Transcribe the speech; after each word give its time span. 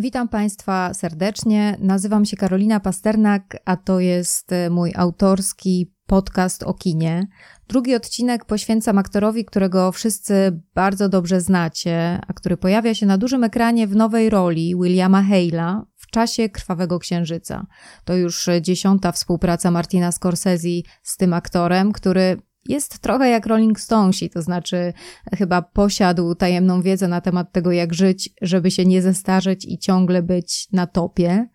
Witam 0.00 0.28
Państwa 0.28 0.94
serdecznie. 0.94 1.76
Nazywam 1.80 2.24
się 2.24 2.36
Karolina 2.36 2.80
Pasternak, 2.80 3.56
a 3.64 3.76
to 3.76 4.00
jest 4.00 4.52
e, 4.52 4.70
mój 4.70 4.92
autorski 4.96 5.92
podcast 6.06 6.62
o 6.62 6.74
kinie. 6.74 7.26
Drugi 7.68 7.94
odcinek 7.94 8.44
poświęcam 8.44 8.98
aktorowi, 8.98 9.44
którego 9.44 9.92
wszyscy 9.92 10.60
bardzo 10.74 11.08
dobrze 11.08 11.40
znacie, 11.40 12.20
a 12.28 12.32
który 12.32 12.56
pojawia 12.56 12.94
się 12.94 13.06
na 13.06 13.18
dużym 13.18 13.44
ekranie 13.44 13.86
w 13.86 13.96
nowej 13.96 14.30
roli 14.30 14.74
Williama 14.82 15.22
Hale'a 15.30 15.82
w 15.96 16.06
czasie 16.06 16.48
Krwawego 16.48 16.98
Księżyca. 16.98 17.66
To 18.04 18.16
już 18.16 18.48
dziesiąta 18.60 19.12
współpraca 19.12 19.70
Martina 19.70 20.12
Scorsese 20.12 20.82
z 21.02 21.16
tym 21.16 21.32
aktorem, 21.32 21.92
który 21.92 22.36
jest 22.68 22.98
trochę 22.98 23.30
jak 23.30 23.46
Rolling 23.46 23.80
Stonesi, 23.80 24.30
to 24.30 24.42
znaczy 24.42 24.92
chyba 25.38 25.62
posiadł 25.62 26.34
tajemną 26.34 26.82
wiedzę 26.82 27.08
na 27.08 27.20
temat 27.20 27.52
tego, 27.52 27.72
jak 27.72 27.94
żyć, 27.94 28.30
żeby 28.42 28.70
się 28.70 28.84
nie 28.84 29.02
zestarzeć 29.02 29.64
i 29.64 29.78
ciągle 29.78 30.22
być 30.22 30.68
na 30.72 30.86
topie. 30.86 31.48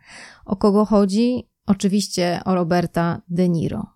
O 0.45 0.55
kogo 0.55 0.85
chodzi? 0.85 1.49
Oczywiście 1.65 2.39
o 2.45 2.55
Roberta 2.55 3.21
De 3.27 3.49
Niro. 3.49 3.95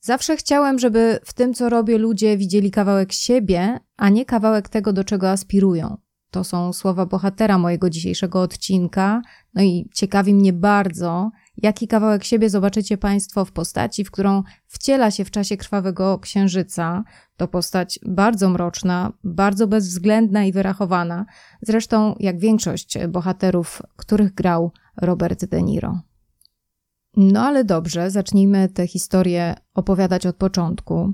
Zawsze 0.00 0.36
chciałem, 0.36 0.78
żeby 0.78 1.18
w 1.24 1.34
tym, 1.34 1.54
co 1.54 1.68
robię, 1.68 1.98
ludzie 1.98 2.36
widzieli 2.36 2.70
kawałek 2.70 3.12
siebie, 3.12 3.80
a 3.96 4.08
nie 4.08 4.24
kawałek 4.24 4.68
tego, 4.68 4.92
do 4.92 5.04
czego 5.04 5.30
aspirują. 5.30 5.96
To 6.30 6.44
są 6.44 6.72
słowa 6.72 7.06
bohatera 7.06 7.58
mojego 7.58 7.90
dzisiejszego 7.90 8.42
odcinka, 8.42 9.22
no 9.54 9.62
i 9.62 9.88
ciekawi 9.94 10.34
mnie 10.34 10.52
bardzo, 10.52 11.30
jaki 11.56 11.88
kawałek 11.88 12.24
siebie 12.24 12.50
zobaczycie 12.50 12.98
Państwo 12.98 13.44
w 13.44 13.52
postaci, 13.52 14.04
w 14.04 14.10
którą 14.10 14.42
wciela 14.66 15.10
się 15.10 15.24
w 15.24 15.30
czasie 15.30 15.56
krwawego 15.56 16.18
księżyca. 16.18 17.04
To 17.36 17.48
postać 17.48 17.98
bardzo 18.06 18.48
mroczna, 18.48 19.12
bardzo 19.24 19.66
bezwzględna 19.66 20.44
i 20.44 20.52
wyrachowana, 20.52 21.26
zresztą 21.62 22.14
jak 22.20 22.38
większość 22.38 22.98
bohaterów, 23.08 23.82
których 23.96 24.34
grał 24.34 24.72
Robert 24.96 25.44
De 25.44 25.62
Niro. 25.62 26.00
No 27.16 27.40
ale 27.40 27.64
dobrze, 27.64 28.10
zacznijmy 28.10 28.68
tę 28.68 28.86
historię 28.86 29.54
opowiadać 29.74 30.26
od 30.26 30.36
początku. 30.36 31.12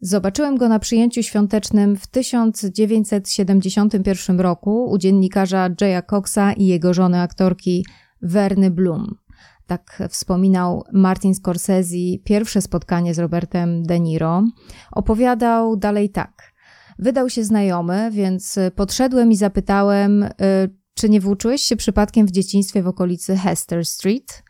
Zobaczyłem 0.00 0.56
go 0.56 0.68
na 0.68 0.78
przyjęciu 0.78 1.22
świątecznym 1.22 1.96
w 1.96 2.06
1971 2.06 4.40
roku 4.40 4.90
u 4.90 4.98
dziennikarza 4.98 5.68
Jaya 5.80 6.02
Coxa 6.06 6.52
i 6.56 6.66
jego 6.66 6.94
żony 6.94 7.20
aktorki 7.20 7.86
Werny 8.22 8.70
Bloom. 8.70 9.25
Tak 9.66 10.02
wspominał 10.10 10.84
Martin 10.92 11.34
Scorsese 11.34 12.18
pierwsze 12.24 12.60
spotkanie 12.62 13.14
z 13.14 13.18
Robertem 13.18 13.82
De 13.82 14.00
Niro. 14.00 14.44
Opowiadał 14.92 15.76
dalej 15.76 16.10
tak. 16.10 16.52
Wydał 16.98 17.30
się 17.30 17.44
znajomy, 17.44 18.10
więc 18.12 18.58
podszedłem 18.74 19.32
i 19.32 19.36
zapytałem, 19.36 20.22
y, 20.22 20.30
czy 20.94 21.08
nie 21.08 21.20
włóczyłeś 21.20 21.62
się 21.62 21.76
przypadkiem 21.76 22.26
w 22.26 22.30
dzieciństwie 22.30 22.82
w 22.82 22.88
okolicy 22.88 23.36
Hester 23.36 23.86
Street? 23.86 24.42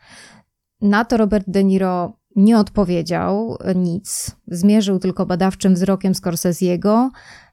Na 0.81 1.05
to 1.05 1.17
Robert 1.17 1.45
De 1.49 1.65
Niro 1.65 2.19
nie 2.37 2.59
odpowiedział 2.59 3.59
nic. 3.75 4.37
Zmierzył 4.47 4.99
tylko 4.99 5.27
badawczym 5.27 5.75
wzrokiem 5.75 6.13
Scorsese'ego 6.13 7.09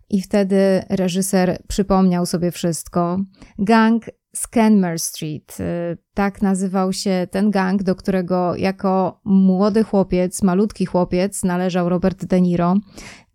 i 0.10 0.22
wtedy 0.22 0.84
reżyser 0.90 1.64
przypomniał 1.68 2.26
sobie 2.26 2.52
wszystko. 2.52 3.20
Gang 3.60 4.06
Scanmer 4.36 5.00
Street. 5.00 5.58
Y, 5.60 5.98
tak 6.14 6.42
nazywał 6.42 6.94
się 6.94 7.28
ten 7.32 7.52
gang, 7.52 7.84
do 7.84 7.96
którego 7.96 8.56
jako 8.56 9.22
młody 9.26 9.84
chłopiec, 9.84 10.44
malutki 10.44 10.86
chłopiec 10.86 11.44
należał 11.44 11.90
Robert 11.90 12.26
De 12.26 12.42
Niro. 12.42 12.76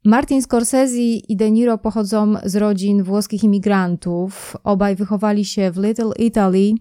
Martin 0.05 0.43
Scorsese 0.43 0.99
i 1.29 1.37
De 1.37 1.51
Niro 1.51 1.79
pochodzą 1.79 2.35
z 2.45 2.57
rodzin 2.57 3.03
włoskich 3.03 3.45
imigrantów. 3.45 4.57
Obaj 4.65 4.97
wychowali 4.97 5.45
się 5.45 5.71
w 5.71 5.77
Little 5.77 6.13
Italy. 6.19 6.73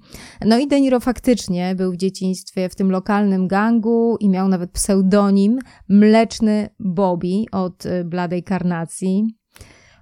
No 0.46 0.58
i 0.58 0.68
De 0.68 0.81
Niro 0.81 1.00
faktycznie 1.00 1.76
był 1.76 1.92
w 1.92 1.98
dzieciństwie 1.98 2.70
w 2.70 2.76
tym 2.76 2.92
lokalnym 2.92 3.48
gangu 3.48 4.18
i 4.20 4.30
miał 4.30 4.48
nawet 4.48 4.72
pseudonim 4.72 5.59
Mleczny 5.90 6.70
Bobby 6.80 7.46
od 7.52 7.86
y, 7.86 8.03
bladej 8.06 8.44
karnacji. 8.44 9.37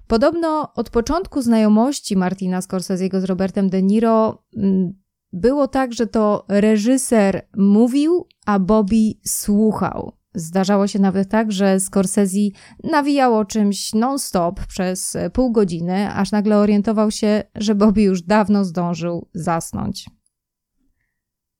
Podobno 0.06 0.72
od 0.74 0.90
początku 0.90 1.42
znajomości 1.42 2.16
Martina 2.16 2.60
Scorsese'ego 2.60 3.20
z 3.20 3.24
Robertem 3.24 3.70
De 3.70 3.82
Niro 3.82 4.42
mm, 4.56 4.92
było 5.32 5.68
tak, 5.68 5.92
że 5.92 6.06
to 6.06 6.44
reżyser 6.48 7.48
mówił, 7.56 8.28
a 8.46 8.58
Bobby 8.58 9.12
słuchał. 9.26 10.12
Zdarzało 10.34 10.86
się 10.86 10.98
nawet 10.98 11.28
tak, 11.28 11.52
że 11.52 11.80
Scorsese 11.80 12.50
nawijał 12.84 13.34
o 13.34 13.44
czymś 13.44 13.94
non-stop 13.94 14.66
przez 14.66 15.16
pół 15.32 15.52
godziny, 15.52 16.12
aż 16.12 16.32
nagle 16.32 16.58
orientował 16.58 17.10
się, 17.10 17.42
że 17.54 17.74
Bobby 17.74 18.02
już 18.02 18.22
dawno 18.22 18.64
zdążył 18.64 19.28
zasnąć. 19.34 20.06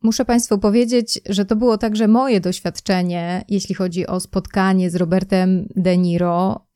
Muszę 0.03 0.25
Państwu 0.25 0.59
powiedzieć, 0.59 1.21
że 1.29 1.45
to 1.45 1.57
było 1.57 1.79
także 1.79 2.09
moje 2.09 2.41
doświadczenie, 2.41 3.45
jeśli 3.49 3.75
chodzi 3.75 4.07
o 4.07 4.21
spotkanie 4.21 4.91
z 4.91 4.97
Robertem 4.97 5.69
De 5.77 5.97
Niro. 5.97 6.67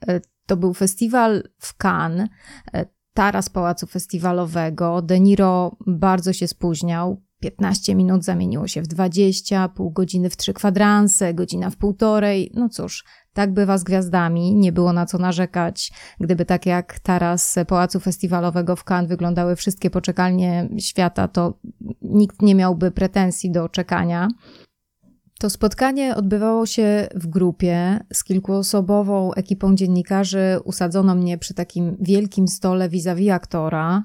To 0.50 0.56
był 0.56 0.74
festiwal 0.74 1.42
w 1.58 1.76
Cannes, 1.84 2.28
e, 2.74 2.86
taras 3.14 3.48
pałacu 3.48 3.86
festiwalowego. 3.86 5.02
De 5.02 5.20
Niro 5.20 5.76
bardzo 5.86 6.32
się 6.32 6.48
spóźniał. 6.48 7.22
15 7.40 7.94
minut 7.94 8.24
zamieniło 8.24 8.66
się 8.66 8.82
w 8.82 8.86
20, 8.86 9.68
pół 9.68 9.90
godziny 9.90 10.30
w 10.30 10.36
trzy 10.36 10.52
kwadranse, 10.52 11.34
godzina 11.34 11.70
w 11.70 11.76
półtorej. 11.76 12.52
No 12.54 12.68
cóż, 12.68 13.04
tak 13.32 13.52
bywa 13.52 13.78
z 13.78 13.84
gwiazdami, 13.84 14.54
nie 14.54 14.72
było 14.72 14.92
na 14.92 15.06
co 15.06 15.18
narzekać. 15.18 15.92
Gdyby 16.20 16.44
tak 16.44 16.66
jak 16.66 16.98
taras 16.98 17.56
Pałacu 17.68 18.00
Festiwalowego 18.00 18.76
w 18.76 18.84
Cannes 18.84 19.08
wyglądały 19.08 19.56
wszystkie 19.56 19.90
poczekalnie 19.90 20.68
świata, 20.78 21.28
to 21.28 21.58
nikt 22.02 22.42
nie 22.42 22.54
miałby 22.54 22.90
pretensji 22.90 23.50
do 23.50 23.68
czekania. 23.68 24.28
To 25.40 25.50
spotkanie 25.50 26.16
odbywało 26.16 26.66
się 26.66 27.08
w 27.14 27.26
grupie 27.26 28.00
z 28.12 28.24
kilkuosobową 28.24 29.34
ekipą 29.34 29.74
dziennikarzy. 29.74 30.58
Usadzono 30.64 31.14
mnie 31.14 31.38
przy 31.38 31.54
takim 31.54 31.96
wielkim 32.00 32.48
stole 32.48 32.88
vis-a-vis 32.88 33.30
aktora. 33.30 34.02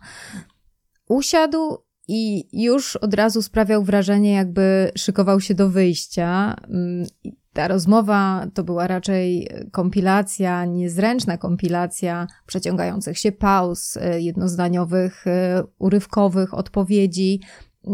Usiadł 1.09 1.77
i 2.07 2.47
już 2.63 2.95
od 2.95 3.13
razu 3.13 3.41
sprawiał 3.41 3.83
wrażenie, 3.83 4.31
jakby 4.33 4.91
szykował 4.97 5.41
się 5.41 5.55
do 5.55 5.69
wyjścia. 5.69 6.55
Mm, 6.67 7.07
ta 7.53 7.67
rozmowa 7.67 8.47
to 8.53 8.63
była 8.63 8.87
raczej 8.87 9.49
kompilacja, 9.71 10.65
niezręczna 10.65 11.37
kompilacja 11.37 12.27
przeciągających 12.45 13.17
się 13.17 13.31
pauz, 13.31 13.97
y, 13.97 14.21
jednozdaniowych, 14.21 15.27
y, 15.27 15.31
urywkowych 15.79 16.53
odpowiedzi 16.53 17.41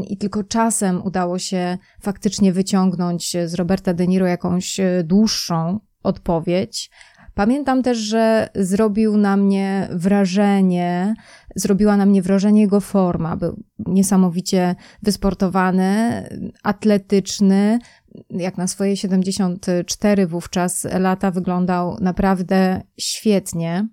i 0.08 0.18
tylko 0.18 0.44
czasem 0.44 1.02
udało 1.04 1.40
się 1.40 1.78
faktycznie 2.02 2.54
wyciągnąć 2.54 3.38
z 3.46 3.54
Roberta 3.54 3.94
De 3.94 4.08
Niro 4.08 4.28
jakąś 4.28 4.80
e, 4.80 5.04
dłuższą 5.04 5.80
odpowiedź. 6.04 6.90
Pamiętam 7.34 7.84
też, 7.84 7.98
że 7.98 8.50
zrobił 8.56 9.18
na 9.18 9.38
mnie 9.38 9.88
wrażenie, 9.92 11.14
zrobiła 11.56 11.98
na 11.98 12.06
mnie 12.06 12.22
wrażenie 12.22 12.62
jego 12.62 12.80
forma. 12.80 13.36
Był 13.36 13.64
niesamowicie 13.80 14.76
wysportowany, 15.04 16.24
atletyczny. 16.64 17.80
Jak 18.30 18.58
na 18.58 18.68
swoje 18.68 18.98
74 18.98 20.28
wówczas 20.28 20.88
lata 21.00 21.32
wyglądał 21.32 21.98
naprawdę 22.02 22.82
świetnie. 22.98 23.88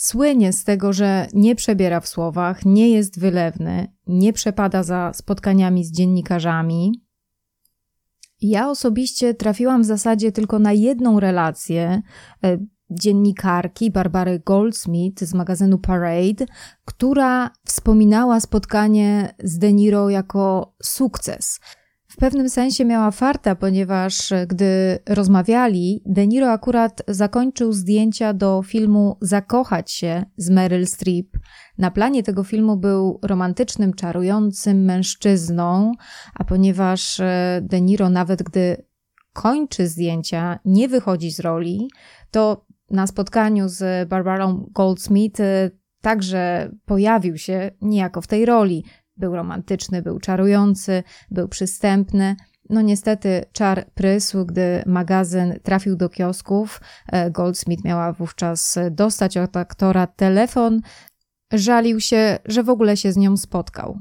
Słynie 0.00 0.52
z 0.52 0.64
tego, 0.64 0.92
że 0.92 1.26
nie 1.32 1.54
przebiera 1.54 2.00
w 2.00 2.08
słowach, 2.08 2.64
nie 2.64 2.90
jest 2.90 3.20
wylewny, 3.20 3.92
nie 4.06 4.32
przepada 4.32 4.82
za 4.82 5.12
spotkaniami 5.14 5.84
z 5.84 5.92
dziennikarzami. 5.92 7.04
Ja 8.40 8.70
osobiście 8.70 9.34
trafiłam 9.34 9.82
w 9.82 9.86
zasadzie 9.86 10.32
tylko 10.32 10.58
na 10.58 10.72
jedną 10.72 11.20
relację 11.20 12.02
e, 12.44 12.58
dziennikarki 12.90 13.90
Barbary 13.90 14.42
Goldsmith 14.46 15.24
z 15.24 15.34
magazynu 15.34 15.78
Parade, 15.78 16.46
która 16.84 17.50
wspominała 17.66 18.40
spotkanie 18.40 19.34
z 19.42 19.58
De 19.58 19.72
Niro 19.72 20.10
jako 20.10 20.74
sukces. 20.82 21.60
W 22.10 22.16
pewnym 22.16 22.48
sensie 22.48 22.84
miała 22.84 23.10
farta, 23.10 23.54
ponieważ 23.54 24.32
e, 24.32 24.46
gdy 24.46 24.98
rozmawiali, 25.08 26.02
De 26.06 26.26
Niro 26.26 26.50
akurat 26.50 27.02
zakończył 27.08 27.72
zdjęcia 27.72 28.34
do 28.34 28.62
filmu 28.62 29.16
Zakochać 29.20 29.92
się 29.92 30.24
z 30.36 30.50
Meryl 30.50 30.86
Streep. 30.86 31.26
Na 31.78 31.90
planie 31.90 32.22
tego 32.22 32.44
filmu 32.44 32.76
był 32.76 33.18
romantycznym, 33.22 33.94
czarującym 33.94 34.84
mężczyzną, 34.84 35.92
a 36.34 36.44
ponieważ 36.44 37.20
e, 37.20 37.60
De 37.62 37.80
Niro 37.80 38.10
nawet 38.10 38.42
gdy 38.42 38.84
kończy 39.32 39.88
zdjęcia, 39.88 40.58
nie 40.64 40.88
wychodzi 40.88 41.30
z 41.30 41.40
roli, 41.40 41.88
to 42.30 42.66
na 42.90 43.06
spotkaniu 43.06 43.68
z 43.68 44.08
Barbarą 44.08 44.66
Goldsmith 44.70 45.40
e, 45.40 45.70
także 46.00 46.70
pojawił 46.84 47.38
się 47.38 47.70
niejako 47.80 48.20
w 48.20 48.26
tej 48.26 48.46
roli. 48.46 48.84
Był 49.18 49.36
romantyczny, 49.36 50.02
był 50.02 50.18
czarujący, 50.18 51.02
był 51.30 51.48
przystępny. 51.48 52.36
No 52.70 52.80
niestety 52.80 53.44
czar 53.52 53.90
prysł, 53.94 54.44
gdy 54.44 54.82
magazyn 54.86 55.60
trafił 55.62 55.96
do 55.96 56.08
kiosków. 56.08 56.80
E, 57.12 57.30
Goldsmith 57.30 57.84
miała 57.84 58.12
wówczas 58.12 58.78
dostać 58.90 59.36
od 59.36 59.56
aktora 59.56 60.06
telefon 60.06 60.80
żalił 61.52 62.00
się, 62.00 62.38
że 62.44 62.62
w 62.62 62.70
ogóle 62.70 62.96
się 62.96 63.12
z 63.12 63.16
nią 63.16 63.36
spotkał. 63.36 63.98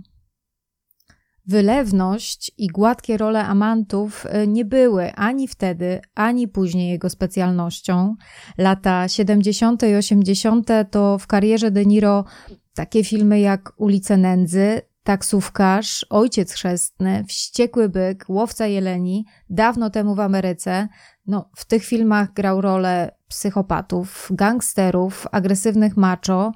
Wylewność 1.46 2.52
i 2.58 2.68
gładkie 2.68 3.18
role 3.18 3.46
amantów 3.46 4.26
e, 4.30 4.48
nie 4.48 4.66
były 4.66 5.14
ani 5.14 5.48
wtedy, 5.48 6.02
ani 6.16 6.48
później 6.48 6.90
jego 6.90 7.10
specjalnością. 7.10 8.16
Lata 8.58 9.08
70. 9.08 9.84
i 9.84 9.96
80. 9.96 10.70
to 10.92 11.18
w 11.18 11.28
karierze 11.28 11.72
De 11.72 11.86
Niro 11.86 12.26
takie 12.74 13.04
filmy 13.04 13.40
jak 13.40 13.74
Ulice 13.78 14.18
Nędzy, 14.18 14.82
Taksówkarz, 15.08 16.06
Ojciec 16.10 16.54
Chrzestny, 16.54 17.24
Wściekły 17.28 17.90
Byk, 17.90 18.26
Łowca 18.30 18.68
Jeleni, 18.68 19.26
dawno 19.50 19.90
temu 19.90 20.16
w 20.16 20.20
Ameryce. 20.20 20.88
No, 21.28 21.50
w 21.56 21.66
tych 21.66 21.86
filmach 21.86 22.34
grał 22.34 22.62
rolę 22.62 23.12
psychopatów, 23.28 24.30
gangsterów, 24.32 25.28
agresywnych 25.32 25.98
macho 25.98 26.52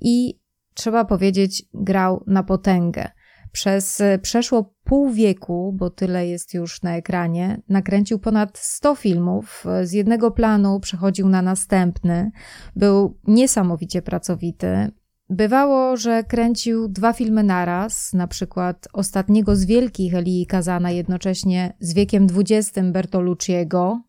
i 0.00 0.40
trzeba 0.74 1.04
powiedzieć, 1.04 1.62
grał 1.74 2.24
na 2.26 2.42
potęgę. 2.42 3.08
Przez 3.52 4.00
e, 4.00 4.18
przeszło 4.18 4.74
pół 4.84 5.10
wieku, 5.10 5.74
bo 5.78 5.90
tyle 5.90 6.26
jest 6.26 6.54
już 6.54 6.82
na 6.82 6.96
ekranie, 6.96 7.62
nakręcił 7.68 8.18
ponad 8.18 8.58
100 8.58 8.94
filmów. 8.94 9.64
Z 9.82 9.92
jednego 9.92 10.30
planu 10.30 10.80
przechodził 10.80 11.28
na 11.28 11.42
następny. 11.42 12.30
Był 12.76 13.18
niesamowicie 13.24 14.02
pracowity. 14.02 14.90
Bywało, 15.30 15.96
że 15.96 16.24
kręcił 16.24 16.88
dwa 16.88 17.12
filmy 17.12 17.42
naraz, 17.42 18.12
na 18.12 18.26
przykład 18.26 18.88
ostatniego 18.92 19.56
z 19.56 19.64
wielkich 19.64 20.14
Elii 20.14 20.46
Kazana, 20.46 20.90
jednocześnie 20.90 21.76
z 21.80 21.94
wiekiem 21.94 22.26
XX 22.36 22.78
Bertolucciego. 22.92 24.00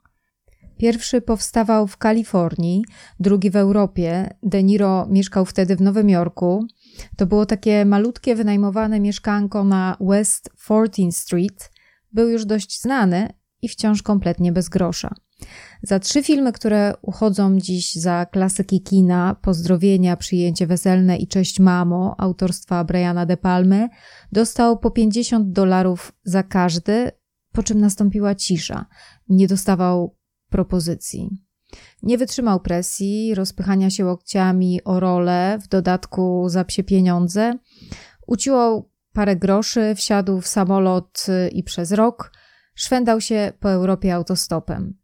Pierwszy 0.77 1.21
powstawał 1.21 1.88
w 1.88 1.97
Kalifornii, 1.97 2.85
drugi 3.19 3.50
w 3.50 3.56
Europie. 3.56 4.33
De 4.44 4.63
Niro 4.63 5.07
mieszkał 5.09 5.45
wtedy 5.45 5.75
w 5.75 5.81
Nowym 5.81 6.09
Jorku. 6.09 6.65
To 7.18 7.25
było 7.25 7.45
takie 7.45 7.85
malutkie, 7.85 8.35
wynajmowane 8.35 9.00
mieszkanko 9.00 9.63
na 9.63 9.97
West 10.00 10.50
14th 10.69 11.12
Street. 11.12 11.71
Był 12.12 12.29
już 12.29 12.45
dość 12.45 12.81
znany 12.81 13.33
i 13.62 13.69
wciąż 13.69 14.01
kompletnie 14.01 14.51
bez 14.51 14.69
grosza. 14.69 15.15
Za 15.83 15.99
trzy 15.99 16.23
filmy, 16.23 16.51
które 16.51 16.93
uchodzą 17.01 17.59
dziś 17.59 17.93
za 17.93 18.25
klasyki 18.25 18.81
kina, 18.81 19.35
Pozdrowienia, 19.41 20.17
Przyjęcie 20.17 20.67
weselne 20.67 21.17
i 21.17 21.27
Cześć 21.27 21.59
mamo, 21.59 22.15
autorstwa 22.17 22.83
Briana 22.83 23.25
De 23.25 23.38
Palmy, 23.38 23.89
dostał 24.31 24.79
po 24.79 24.91
50 24.91 25.51
dolarów 25.51 26.11
za 26.23 26.43
każdy, 26.43 27.11
po 27.51 27.63
czym 27.63 27.79
nastąpiła 27.79 28.35
cisza. 28.35 28.85
Nie 29.29 29.47
dostawał 29.47 30.15
propozycji. 30.49 31.29
Nie 32.03 32.17
wytrzymał 32.17 32.59
presji, 32.59 33.35
rozpychania 33.35 33.89
się 33.89 34.05
łokciami 34.05 34.83
o 34.83 34.99
rolę, 34.99 35.59
w 35.63 35.67
dodatku 35.67 36.49
za 36.49 36.65
psie 36.65 36.83
pieniądze. 36.83 37.53
Uciął 38.27 38.91
parę 39.13 39.35
groszy, 39.35 39.95
wsiadł 39.95 40.41
w 40.41 40.47
samolot 40.47 41.25
i 41.51 41.63
przez 41.63 41.91
rok 41.91 42.31
szwendał 42.75 43.21
się 43.21 43.53
po 43.59 43.71
Europie 43.71 44.15
autostopem. 44.15 45.00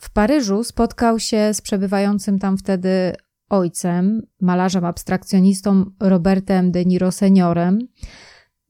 W 0.00 0.10
Paryżu 0.10 0.64
spotkał 0.64 1.18
się 1.18 1.54
z 1.54 1.60
przebywającym 1.60 2.38
tam 2.38 2.58
wtedy 2.58 3.12
ojcem, 3.48 4.22
malarzem 4.40 4.84
abstrakcjonistą 4.84 5.84
Robertem 6.00 6.72
de 6.72 6.84
Niro 6.84 7.12
seniorem. 7.12 7.78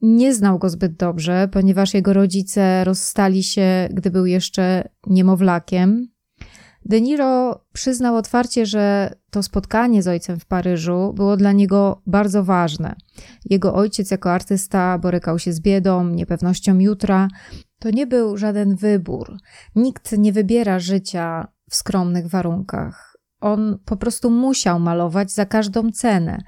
Nie 0.03 0.35
znał 0.35 0.59
go 0.59 0.71
zbyt 0.71 0.97
dobrze, 0.97 1.49
ponieważ 1.53 1.95
jego 1.95 2.13
rodzice 2.13 2.85
rozstali 2.85 3.43
się, 3.43 3.89
gdy 3.93 4.11
był 4.11 4.27
jeszcze 4.27 4.89
niemowlakiem. 5.07 6.09
De 6.85 7.01
Niro 7.01 7.65
przyznał 7.73 8.17
otwarcie, 8.17 8.67
że 8.67 9.15
to 9.31 9.43
spotkanie 9.43 10.03
z 10.03 10.09
ojcem 10.09 10.41
w 10.41 10.47
Paryżu 10.47 11.13
było 11.13 11.37
dla 11.37 11.53
niego 11.53 12.03
bardzo 12.07 12.45
ważne. 12.45 12.97
Jego 13.45 13.75
ojciec 13.75 14.11
jako 14.11 14.33
artysta 14.33 14.99
borykał 14.99 15.39
się 15.39 15.53
z 15.53 15.61
biedą, 15.61 16.09
niepewnością 16.09 16.79
jutra. 16.79 17.29
To 17.79 17.91
nie 17.91 18.07
był 18.07 18.37
żaden 18.37 18.77
wybór. 18.77 19.37
Nikt 19.77 20.19
nie 20.19 20.33
wybiera 20.33 20.79
życia 20.79 21.49
w 21.71 21.75
skromnych 21.75 22.27
warunkach. 22.27 23.17
On 23.41 23.79
po 23.85 23.97
prostu 23.97 24.31
musiał 24.31 24.81
malować 24.81 25.33
za 25.33 25.47
każdą 25.47 25.91
cenę. 25.91 26.43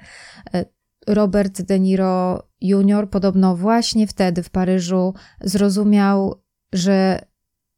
Robert 1.07 1.61
De 1.61 1.79
Niro 1.79 2.43
Jr. 2.61 3.09
podobno 3.09 3.55
właśnie 3.55 4.07
wtedy 4.07 4.43
w 4.43 4.49
Paryżu 4.49 5.13
zrozumiał, 5.41 6.41
że 6.73 7.25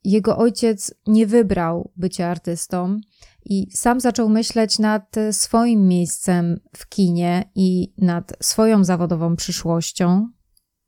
jego 0.03 0.37
ojciec 0.37 0.93
nie 1.07 1.27
wybrał 1.27 1.91
bycia 1.95 2.27
artystą 2.27 2.99
i 3.45 3.71
sam 3.71 3.99
zaczął 3.99 4.29
myśleć 4.29 4.79
nad 4.79 5.15
swoim 5.31 5.87
miejscem 5.87 6.59
w 6.75 6.89
kinie 6.89 7.51
i 7.55 7.93
nad 7.97 8.33
swoją 8.41 8.83
zawodową 8.83 9.35
przyszłością. 9.35 10.29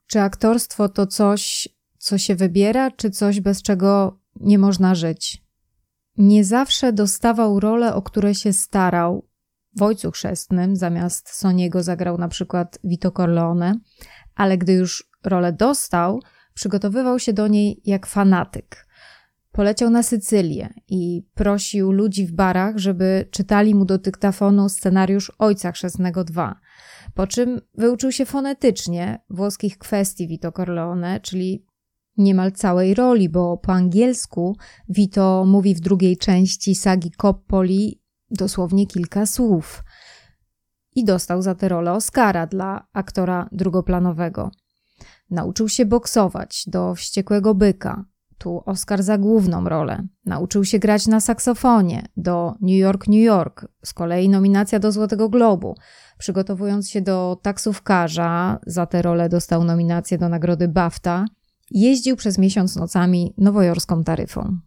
Czy 0.08 0.22
aktorstwo 0.22 0.90
to 0.90 1.08
coś, 1.08 1.70
co 2.06 2.18
się 2.18 2.36
wybiera, 2.36 2.92
czy 2.92 3.10
coś, 3.12 3.40
bez 3.40 3.62
czego 3.62 4.20
nie 4.36 4.60
można 4.60 4.96
żyć? 4.96 5.44
Nie 6.18 6.44
zawsze 6.44 6.94
dostawał 6.94 7.60
rolę, 7.60 7.94
o 7.96 8.02
które 8.02 8.36
się 8.36 8.54
starał. 8.54 9.28
W 9.78 9.82
Ojcu 9.82 10.12
Chrzestnym 10.12 10.76
zamiast 10.76 11.30
Soniego 11.30 11.84
zagrał 11.84 12.18
na 12.18 12.28
przykład 12.28 12.80
Vito 12.84 13.12
Corleone, 13.12 13.80
ale 14.36 14.58
gdy 14.58 14.74
już 14.74 15.12
rolę 15.24 15.54
dostał, 15.54 16.20
przygotowywał 16.54 17.20
się 17.20 17.34
do 17.34 17.48
niej 17.48 17.82
jak 17.86 18.06
fanatyk. 18.06 18.88
Poleciał 19.52 19.90
na 19.90 20.04
Sycylię 20.04 20.74
i 20.88 21.28
prosił 21.34 21.92
ludzi 21.92 22.28
w 22.28 22.32
barach, 22.32 22.78
żeby 22.78 23.28
czytali 23.32 23.76
mu 23.76 23.86
do 23.86 23.98
dyktafonu 23.98 24.70
scenariusz 24.70 25.32
Ojca 25.40 25.72
Chrzestnego 25.72 26.24
2. 26.24 26.60
Po 27.14 27.28
czym 27.28 27.62
wyuczył 27.74 28.12
się 28.12 28.26
fonetycznie 28.26 29.20
włoskich 29.30 29.78
kwestii 29.78 30.28
Vito 30.28 30.52
Corleone, 30.52 31.20
czyli 31.20 31.66
niemal 32.18 32.52
całej 32.52 32.94
roli, 32.94 33.30
bo 33.30 33.58
po 33.58 33.74
angielsku 33.74 34.58
Vito 34.90 35.46
mówi 35.48 35.76
w 35.76 35.80
drugiej 35.80 36.18
części 36.18 36.76
sagi 36.76 37.12
Coppoli 37.12 38.02
dosłownie 38.32 38.88
kilka 38.88 39.26
słów. 39.26 39.84
I 40.96 41.06
dostał 41.06 41.42
za 41.42 41.56
tę 41.56 41.70
rolę 41.70 41.94
Oscara 41.94 42.48
dla 42.48 42.88
aktora 42.94 43.50
drugoplanowego. 43.52 44.52
Nauczył 45.30 45.70
się 45.70 45.86
boksować 45.86 46.64
do 46.68 46.96
wściekłego 46.96 47.56
byka, 47.56 48.06
tu 48.38 48.64
Oscar 48.66 49.04
za 49.04 49.18
główną 49.18 49.70
rolę. 49.70 50.08
Nauczył 50.26 50.66
się 50.66 50.80
grać 50.80 51.08
na 51.08 51.22
saksofonie 51.22 52.08
do 52.18 52.54
New 52.62 52.78
York, 52.78 53.08
New 53.08 53.24
York, 53.24 53.68
z 53.84 53.94
kolei 53.94 54.30
nominacja 54.30 54.80
do 54.80 54.92
Złotego 54.92 55.30
Globu. 55.30 55.76
Przygotowując 56.18 56.90
się 56.90 57.02
do 57.02 57.40
taksówkarza, 57.42 58.60
za 58.68 58.86
tę 58.86 59.02
rolę 59.02 59.30
dostał 59.30 59.64
nominację 59.64 60.18
do 60.18 60.30
nagrody 60.30 60.68
BAFTA. 60.68 61.26
Jeździł 61.72 62.16
przez 62.16 62.38
miesiąc 62.38 62.76
nocami 62.76 63.34
nowojorską 63.38 64.04
taryfą. 64.04 64.58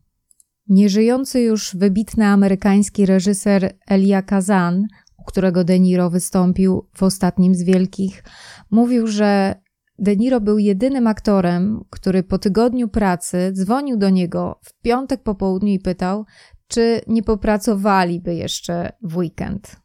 Nieżyjący 0.68 1.40
już 1.40 1.76
wybitny 1.76 2.26
amerykański 2.26 3.06
reżyser 3.06 3.78
Elia 3.86 4.22
Kazan, 4.22 4.86
u 5.18 5.24
którego 5.24 5.64
De 5.64 5.80
Niro 5.80 6.10
wystąpił 6.10 6.88
w 6.94 7.02
ostatnim 7.02 7.54
z 7.54 7.62
wielkich, 7.62 8.24
mówił, 8.70 9.06
że 9.06 9.54
De 9.98 10.16
Niro 10.16 10.40
był 10.40 10.58
jedynym 10.58 11.06
aktorem, 11.06 11.84
który 11.90 12.22
po 12.22 12.38
tygodniu 12.38 12.88
pracy 12.88 13.52
dzwonił 13.52 13.96
do 13.96 14.10
niego 14.10 14.60
w 14.64 14.80
piątek 14.82 15.22
po 15.22 15.34
południu 15.34 15.72
i 15.72 15.78
pytał, 15.78 16.24
czy 16.68 17.00
nie 17.06 17.22
popracowaliby 17.22 18.34
jeszcze 18.34 18.92
w 19.02 19.16
weekend. 19.16 19.76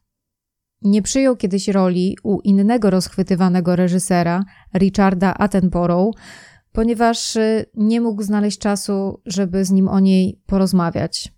Nie 0.82 1.02
przyjął 1.02 1.36
kiedyś 1.36 1.68
roli 1.68 2.16
u 2.22 2.40
innego 2.40 2.90
rozchwytywanego 2.90 3.76
reżysera, 3.76 4.44
Richarda 4.74 5.34
Attenborough, 5.38 6.14
ponieważ 6.74 7.36
y, 7.36 7.66
nie 7.74 8.00
mógł 8.00 8.22
znaleźć 8.22 8.58
czasu, 8.58 9.20
żeby 9.26 9.64
z 9.64 9.70
nim 9.70 9.88
o 9.88 10.00
niej 10.00 10.42
porozmawiać. 10.46 11.32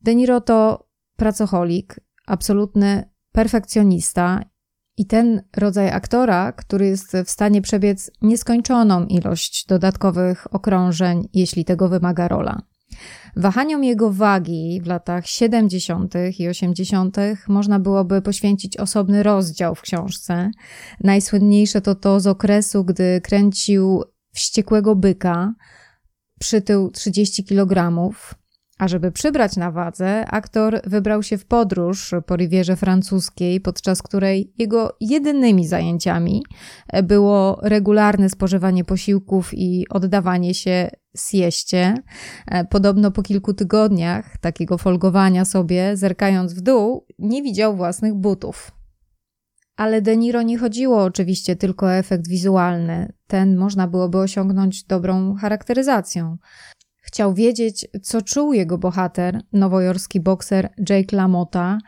De 0.00 0.14
Niro 0.14 0.40
to 0.40 0.88
pracocholik, 1.16 2.00
absolutny 2.26 3.10
perfekcjonista 3.32 4.40
i 4.96 5.06
ten 5.06 5.42
rodzaj 5.56 5.90
aktora, 5.90 6.52
który 6.52 6.86
jest 6.86 7.16
w 7.24 7.30
stanie 7.30 7.62
przebiec 7.62 8.10
nieskończoną 8.22 9.06
ilość 9.06 9.66
dodatkowych 9.66 10.54
okrążeń, 10.54 11.28
jeśli 11.32 11.64
tego 11.64 11.88
wymaga 11.88 12.28
rola. 12.28 12.62
Wahaniom 13.36 13.84
jego 13.84 14.10
wagi 14.10 14.80
w 14.82 14.86
latach 14.86 15.26
70. 15.26 16.14
i 16.38 16.48
80. 16.48 17.16
można 17.48 17.78
byłoby 17.78 18.22
poświęcić 18.22 18.76
osobny 18.76 19.22
rozdział 19.22 19.74
w 19.74 19.80
książce. 19.80 20.50
Najsłynniejsze 21.00 21.80
to 21.80 21.94
to 21.94 22.20
z 22.20 22.26
okresu, 22.26 22.84
gdy 22.84 23.20
kręcił 23.20 24.02
wściekłego 24.34 24.96
byka, 24.96 25.54
przytył 26.40 26.90
30 26.90 27.44
kg, 27.44 28.10
a 28.78 28.88
żeby 28.88 29.12
przybrać 29.12 29.56
na 29.56 29.70
wadze, 29.70 30.26
aktor 30.26 30.80
wybrał 30.84 31.22
się 31.22 31.38
w 31.38 31.46
podróż 31.46 32.14
po 32.26 32.36
Rivierze 32.36 32.76
Francuskiej, 32.76 33.60
podczas 33.60 34.02
której 34.02 34.52
jego 34.58 34.96
jedynymi 35.00 35.66
zajęciami 35.66 36.44
było 37.02 37.58
regularne 37.62 38.30
spożywanie 38.30 38.84
posiłków 38.84 39.50
i 39.52 39.86
oddawanie 39.90 40.54
się 40.54 40.90
sieście. 41.16 41.94
Podobno 42.70 43.10
po 43.10 43.22
kilku 43.22 43.54
tygodniach 43.54 44.38
takiego 44.38 44.78
folgowania 44.78 45.44
sobie, 45.44 45.96
zerkając 45.96 46.54
w 46.54 46.60
dół, 46.60 47.06
nie 47.18 47.42
widział 47.42 47.76
własnych 47.76 48.14
butów. 48.14 48.72
Ale 49.76 50.02
De 50.02 50.16
Niro 50.16 50.42
nie 50.42 50.58
chodziło 50.58 51.02
oczywiście 51.02 51.56
tylko 51.56 51.86
o 51.86 51.92
efekt 51.92 52.28
wizualny. 52.28 53.12
Ten 53.26 53.56
można 53.56 53.88
byłoby 53.88 54.18
osiągnąć 54.18 54.84
dobrą 54.84 55.34
charakteryzacją. 55.34 56.36
Chciał 56.96 57.34
wiedzieć, 57.34 57.86
co 58.02 58.22
czuł 58.22 58.52
jego 58.52 58.78
bohater, 58.78 59.40
nowojorski 59.52 60.20
bokser 60.20 60.74
Jake 60.90 61.16
LaMotta. 61.16 61.78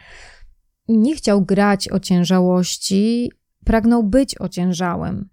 Nie 0.89 1.17
chciał 1.17 1.45
grać 1.45 1.89
ociężałości, 1.89 3.33
pragnął 3.65 4.05
być 4.05 4.41
ociężałym. 4.41 5.29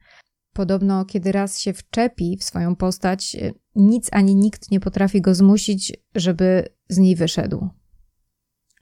Podobno, 0.53 1.05
kiedy 1.05 1.31
raz 1.31 1.59
się 1.59 1.73
wczepi 1.73 2.37
w 2.37 2.43
swoją 2.43 2.75
postać, 2.75 3.37
nic 3.75 4.09
ani 4.11 4.35
nikt 4.35 4.71
nie 4.71 4.79
potrafi 4.79 5.21
go 5.21 5.35
zmusić, 5.35 5.93
żeby 6.15 6.67
z 6.89 6.97
niej 6.97 7.15
wyszedł. 7.15 7.69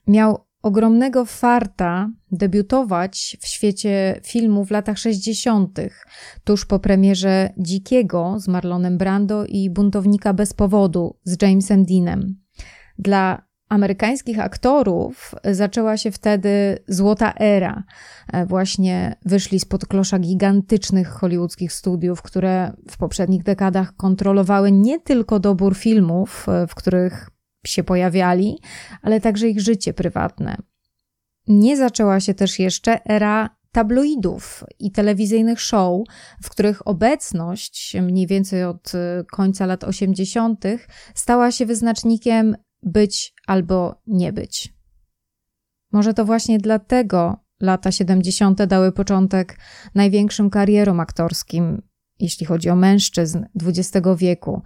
Miał 0.06 0.44
ogromnego 0.62 1.24
farta 1.24 2.10
debiutować 2.32 3.36
w 3.40 3.46
świecie 3.46 4.20
filmu 4.24 4.64
w 4.64 4.70
latach 4.70 4.98
60., 4.98 5.80
tuż 6.44 6.66
po 6.66 6.78
premierze 6.78 7.50
Dzikiego 7.56 8.34
z 8.38 8.48
Marlonem 8.48 8.98
Brando 8.98 9.44
i 9.44 9.70
Buntownika 9.70 10.34
bez 10.34 10.52
powodu 10.52 11.16
z 11.24 11.42
Jamesem 11.42 11.84
Deanem. 11.84 12.36
Dla 12.98 13.52
amerykańskich 13.72 14.40
aktorów 14.40 15.34
zaczęła 15.44 15.96
się 15.96 16.10
wtedy 16.10 16.78
złota 16.88 17.34
era. 17.34 17.82
E, 18.32 18.46
właśnie 18.46 19.16
wyszli 19.24 19.60
spod 19.60 19.86
klosza 19.86 20.18
gigantycznych 20.18 21.08
hollywoodzkich 21.08 21.72
studiów, 21.72 22.22
które 22.22 22.72
w 22.90 22.96
poprzednich 22.96 23.42
dekadach 23.42 23.96
kontrolowały 23.96 24.72
nie 24.72 25.00
tylko 25.00 25.40
dobór 25.40 25.76
filmów, 25.76 26.46
e, 26.48 26.66
w 26.66 26.74
których 26.74 27.30
się 27.66 27.84
pojawiali, 27.84 28.58
ale 29.02 29.20
także 29.20 29.48
ich 29.48 29.60
życie 29.60 29.94
prywatne. 29.94 30.56
Nie 31.48 31.76
zaczęła 31.76 32.20
się 32.20 32.34
też 32.34 32.58
jeszcze 32.58 33.04
era 33.04 33.56
tabloidów 33.72 34.64
i 34.78 34.92
telewizyjnych 34.92 35.60
show, 35.60 36.00
w 36.42 36.50
których 36.50 36.88
obecność, 36.88 37.96
mniej 38.02 38.26
więcej 38.26 38.64
od 38.64 38.94
e, 38.94 39.24
końca 39.24 39.66
lat 39.66 39.84
80., 39.84 40.64
stała 41.14 41.50
się 41.52 41.66
wyznacznikiem 41.66 42.56
być 42.82 43.34
albo 43.46 44.02
nie 44.06 44.32
być. 44.32 44.74
Może 45.92 46.14
to 46.14 46.24
właśnie 46.24 46.58
dlatego 46.58 47.36
lata 47.60 47.92
70. 47.92 48.64
dały 48.64 48.92
początek 48.92 49.58
największym 49.94 50.50
karierom 50.50 51.00
aktorskim, 51.00 51.82
jeśli 52.18 52.46
chodzi 52.46 52.70
o 52.70 52.76
mężczyzn 52.76 53.44
XX 53.62 54.06
wieku. 54.16 54.62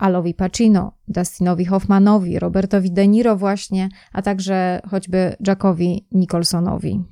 Alowi 0.00 0.34
Pacino, 0.34 0.92
Dustinowi 1.08 1.64
Hoffmanowi, 1.64 2.38
Robertowi 2.38 2.92
De 2.92 3.08
Niro 3.08 3.36
właśnie, 3.36 3.88
a 4.12 4.22
także 4.22 4.80
choćby 4.90 5.36
Jackowi 5.46 6.08
Nicholsonowi. 6.12 7.04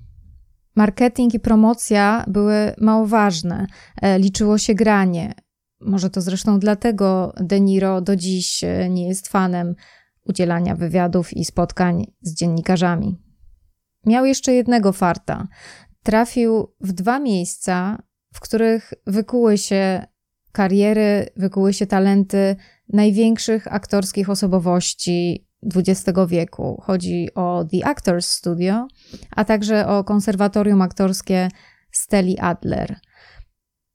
Marketing 0.76 1.34
i 1.34 1.40
promocja 1.40 2.24
były 2.28 2.74
mało 2.80 3.06
ważne, 3.06 3.66
e, 4.02 4.18
liczyło 4.18 4.58
się 4.58 4.74
granie. 4.74 5.32
Może 5.80 6.10
to 6.10 6.20
zresztą 6.20 6.58
dlatego 6.58 7.32
De 7.40 7.60
Niro 7.60 8.00
do 8.00 8.16
dziś 8.16 8.64
e, 8.64 8.88
nie 8.90 9.08
jest 9.08 9.28
fanem 9.28 9.74
udzielania 10.24 10.76
wywiadów 10.76 11.36
i 11.36 11.44
spotkań 11.44 12.06
z 12.22 12.34
dziennikarzami. 12.34 13.18
Miał 14.06 14.24
jeszcze 14.24 14.52
jednego 14.52 14.92
farta. 14.92 15.48
Trafił 16.02 16.72
w 16.80 16.92
dwa 16.92 17.18
miejsca, 17.18 18.02
w 18.34 18.40
których 18.40 18.94
wykuły 19.06 19.58
się 19.58 20.06
kariery, 20.52 21.26
wykuły 21.36 21.72
się 21.72 21.86
talenty 21.86 22.56
największych 22.88 23.72
aktorskich 23.72 24.30
osobowości 24.30 25.46
XX 25.74 26.18
wieku. 26.28 26.80
Chodzi 26.82 27.28
o 27.34 27.64
The 27.72 27.86
Actors 27.86 28.30
Studio, 28.30 28.86
a 29.30 29.44
także 29.44 29.86
o 29.86 30.04
konserwatorium 30.04 30.82
aktorskie 30.82 31.48
Steli 31.92 32.38
Adler. 32.38 32.96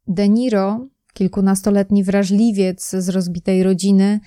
De 0.08 0.30
Niro, 0.30 0.88
kilkunastoletni 1.14 2.04
wrażliwiec 2.04 2.90
z 2.90 3.10
rozbitej 3.10 3.64
rodziny, 3.64 4.20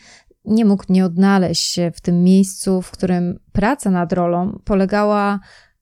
nie 0.45 0.65
mógł 0.65 0.85
nie 0.89 1.05
odnaleźć 1.05 1.73
się 1.73 1.91
w 1.95 2.01
tym 2.01 2.25
miejscu, 2.25 2.83
w 2.83 2.91
którym 2.91 3.39
praca 3.53 3.91
nad 3.91 4.13
rolą 4.13 4.61
polegała 4.65 5.41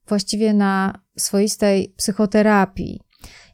właściwie 0.09 0.55
na 0.55 1.03
swoistej 1.19 1.95
psychoterapii. 1.97 3.01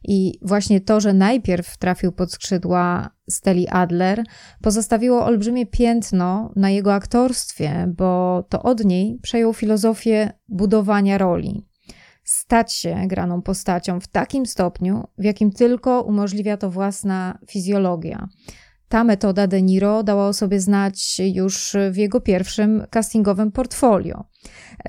I 0.03 0.39
właśnie 0.41 0.81
to, 0.81 0.99
że 1.01 1.13
najpierw 1.13 1.77
trafił 1.77 2.11
pod 2.11 2.31
skrzydła 2.31 3.09
Steli 3.29 3.67
Adler, 3.67 4.23
pozostawiło 4.61 5.25
olbrzymie 5.25 5.65
piętno 5.65 6.51
na 6.55 6.69
jego 6.69 6.93
aktorstwie, 6.93 7.93
bo 7.97 8.43
to 8.49 8.63
od 8.63 8.85
niej 8.85 9.19
przejął 9.21 9.53
filozofię 9.53 10.33
budowania 10.49 11.17
roli. 11.17 11.67
Stać 12.23 12.73
się 12.73 12.95
graną 13.07 13.41
postacią 13.41 13.99
w 13.99 14.07
takim 14.07 14.45
stopniu, 14.45 15.07
w 15.17 15.23
jakim 15.23 15.51
tylko 15.51 16.01
umożliwia 16.01 16.57
to 16.57 16.71
własna 16.71 17.37
fizjologia. 17.49 18.27
Ta 18.91 19.03
metoda 19.03 19.47
De 19.47 19.61
Niro 19.61 20.03
dała 20.03 20.27
o 20.27 20.33
sobie 20.33 20.59
znać 20.59 21.21
już 21.33 21.75
w 21.91 21.97
jego 21.97 22.21
pierwszym 22.21 22.85
castingowym 22.89 23.51
portfolio. 23.51 24.23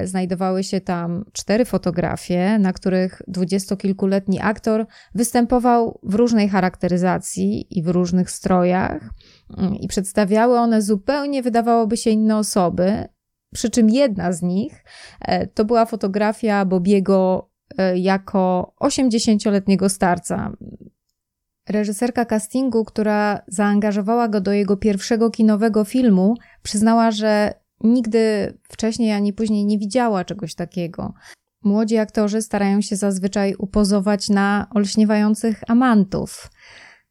Znajdowały 0.00 0.64
się 0.64 0.80
tam 0.80 1.24
cztery 1.32 1.64
fotografie, 1.64 2.58
na 2.58 2.72
których 2.72 3.22
dwudziestokilkuletni 3.28 4.40
aktor 4.40 4.86
występował 5.14 6.00
w 6.02 6.14
różnej 6.14 6.48
charakteryzacji 6.48 7.78
i 7.78 7.82
w 7.82 7.88
różnych 7.88 8.30
strojach, 8.30 9.10
i 9.80 9.88
przedstawiały 9.88 10.58
one 10.58 10.82
zupełnie, 10.82 11.42
wydawałoby 11.42 11.96
się, 11.96 12.10
inne 12.10 12.36
osoby. 12.36 13.08
Przy 13.54 13.70
czym 13.70 13.90
jedna 13.90 14.32
z 14.32 14.42
nich 14.42 14.84
e, 15.20 15.46
to 15.46 15.64
była 15.64 15.86
fotografia 15.86 16.64
Bobiego 16.64 17.50
e, 17.78 17.98
jako 17.98 18.74
80-letniego 18.80 19.88
starca. 19.88 20.52
Reżyserka 21.68 22.24
castingu, 22.24 22.84
która 22.84 23.42
zaangażowała 23.46 24.28
go 24.28 24.40
do 24.40 24.52
jego 24.52 24.76
pierwszego 24.76 25.30
kinowego 25.30 25.84
filmu, 25.84 26.34
przyznała, 26.62 27.10
że 27.10 27.54
nigdy 27.84 28.54
wcześniej 28.68 29.12
ani 29.12 29.32
później 29.32 29.66
nie 29.66 29.78
widziała 29.78 30.24
czegoś 30.24 30.54
takiego. 30.54 31.14
Młodzi 31.64 31.96
aktorzy 31.96 32.42
starają 32.42 32.80
się 32.80 32.96
zazwyczaj 32.96 33.54
upozować 33.58 34.28
na 34.28 34.66
olśniewających 34.74 35.70
amantów. 35.70 36.50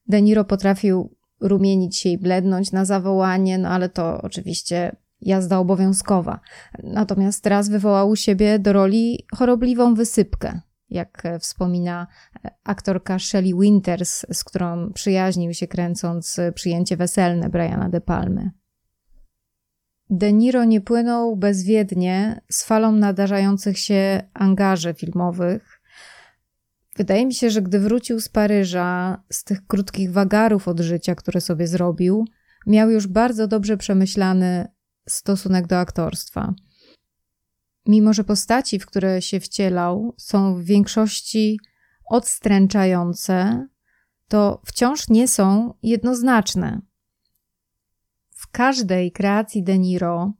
De 0.07 0.21
Niro 0.21 0.45
potrafił 0.45 1.15
rumienić 1.41 1.97
się 1.97 2.09
i 2.09 2.17
blednąć 2.17 2.71
na 2.71 2.85
zawołanie, 2.85 3.57
no 3.57 3.69
ale 3.69 3.89
to 3.89 4.21
oczywiście 4.21 4.95
jazda 5.21 5.57
obowiązkowa. 5.59 6.39
Natomiast 6.83 7.43
teraz 7.43 7.69
wywołał 7.69 8.09
u 8.09 8.15
siebie 8.15 8.59
do 8.59 8.73
roli 8.73 9.25
chorobliwą 9.35 9.93
wysypkę 9.93 10.61
jak 10.91 11.25
e, 11.25 11.39
wspomina 11.39 12.07
e, 12.45 12.51
aktorka 12.63 13.19
Shelley 13.19 13.53
Winters, 13.59 14.25
z 14.33 14.43
którą 14.43 14.93
przyjaźnił 14.93 15.53
się 15.53 15.67
kręcąc 15.67 16.39
e, 16.39 16.51
przyjęcie 16.51 16.97
weselne 16.97 17.49
Briana 17.49 17.89
De 17.89 18.01
Palmy. 18.01 18.51
De 20.09 20.33
Niro 20.33 20.63
nie 20.63 20.81
płynął 20.81 21.35
bezwiednie 21.35 22.41
z 22.49 22.63
falą 22.63 22.91
nadarzających 22.91 23.79
się 23.79 24.23
angaży 24.33 24.93
filmowych. 24.93 25.81
Wydaje 26.95 27.25
mi 27.25 27.33
się, 27.33 27.49
że 27.49 27.61
gdy 27.61 27.79
wrócił 27.79 28.19
z 28.19 28.29
Paryża, 28.29 29.23
z 29.29 29.43
tych 29.43 29.67
krótkich 29.67 30.11
wagarów 30.11 30.67
od 30.67 30.79
życia, 30.79 31.15
które 31.15 31.41
sobie 31.41 31.67
zrobił, 31.67 32.25
miał 32.67 32.89
już 32.89 33.07
bardzo 33.07 33.47
dobrze 33.47 33.77
przemyślany 33.77 34.67
stosunek 35.07 35.67
do 35.67 35.79
aktorstwa– 35.79 36.53
mimo 37.85 38.13
że 38.13 38.23
postaci, 38.23 38.79
w 38.79 38.85
które 38.85 39.21
się 39.21 39.39
wcielał, 39.39 40.13
są 40.17 40.55
w 40.55 40.63
większości 40.63 41.59
odstręczające, 42.09 43.67
to 44.27 44.61
wciąż 44.65 45.09
nie 45.09 45.27
są 45.27 45.73
jednoznaczne. 45.83 46.81
W 48.29 48.51
każdej 48.51 49.11
kreacji 49.11 49.63
De 49.63 49.77
Niro, 49.77 50.33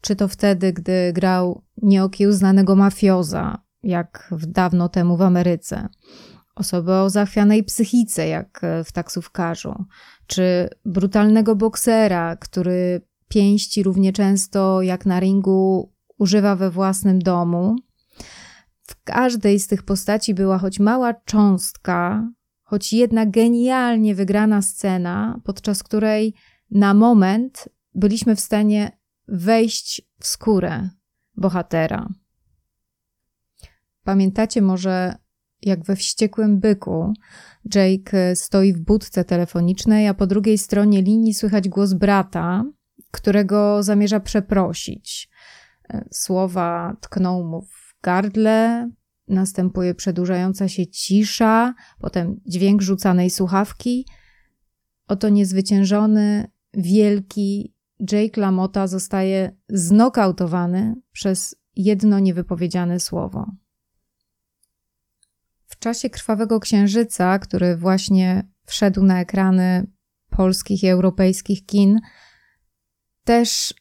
czy 0.00 0.16
to 0.16 0.28
wtedy, 0.28 0.72
gdy 0.72 1.12
grał 1.12 1.64
nieokiełznanego 1.82 2.76
mafioza, 2.76 3.62
jak 3.82 4.28
w 4.30 4.46
dawno 4.46 4.88
temu 4.88 5.16
w 5.16 5.22
Ameryce, 5.22 5.88
osobę 6.54 7.02
o 7.02 7.10
zachwianej 7.10 7.64
psychice, 7.64 8.28
jak 8.28 8.60
w 8.84 8.92
taksówkarzu, 8.92 9.84
czy 10.26 10.68
brutalnego 10.84 11.56
boksera, 11.56 12.36
który 12.36 13.00
pięści 13.28 13.82
równie 13.82 14.12
często 14.12 14.82
jak 14.82 15.06
na 15.06 15.20
ringu 15.20 15.91
używa 16.22 16.56
we 16.56 16.70
własnym 16.70 17.18
domu. 17.18 17.76
W 18.82 19.02
każdej 19.04 19.60
z 19.60 19.66
tych 19.66 19.82
postaci 19.82 20.34
była 20.34 20.58
choć 20.58 20.80
mała 20.80 21.14
cząstka, 21.14 22.28
choć 22.62 22.92
jedna 22.92 23.26
genialnie 23.26 24.14
wygrana 24.14 24.62
scena, 24.62 25.40
podczas 25.44 25.82
której 25.82 26.34
na 26.70 26.94
moment 26.94 27.68
byliśmy 27.94 28.36
w 28.36 28.40
stanie 28.40 28.98
wejść 29.28 30.02
w 30.20 30.26
skórę 30.26 30.88
bohatera. 31.36 32.08
Pamiętacie 34.04 34.62
może, 34.62 35.14
jak 35.62 35.84
we 35.84 35.96
wściekłym 35.96 36.60
byku 36.60 37.12
Jake 37.74 38.36
stoi 38.36 38.72
w 38.72 38.80
budce 38.80 39.24
telefonicznej, 39.24 40.08
a 40.08 40.14
po 40.14 40.26
drugiej 40.26 40.58
stronie 40.58 41.02
linii 41.02 41.34
słychać 41.34 41.68
głos 41.68 41.92
brata, 41.92 42.64
którego 43.10 43.82
zamierza 43.82 44.20
przeprosić. 44.20 45.31
Słowa 46.12 46.96
tkną 47.00 47.44
mu 47.44 47.62
w 47.62 47.94
gardle, 48.02 48.90
następuje 49.28 49.94
przedłużająca 49.94 50.68
się 50.68 50.86
cisza, 50.86 51.74
potem 52.00 52.40
dźwięk 52.46 52.82
rzucanej 52.82 53.30
słuchawki. 53.30 54.06
Oto 55.06 55.28
niezwyciężony, 55.28 56.50
wielki 56.74 57.74
Jake 58.12 58.40
LaMotta 58.40 58.86
zostaje 58.86 59.56
znokautowany 59.68 60.94
przez 61.12 61.56
jedno 61.76 62.18
niewypowiedziane 62.18 63.00
słowo. 63.00 63.46
W 65.66 65.78
czasie 65.78 66.10
Krwawego 66.10 66.60
Księżyca, 66.60 67.38
który 67.38 67.76
właśnie 67.76 68.48
wszedł 68.64 69.02
na 69.02 69.20
ekrany 69.20 69.86
polskich 70.30 70.82
i 70.82 70.88
europejskich 70.88 71.66
kin, 71.66 72.00
też 73.24 73.74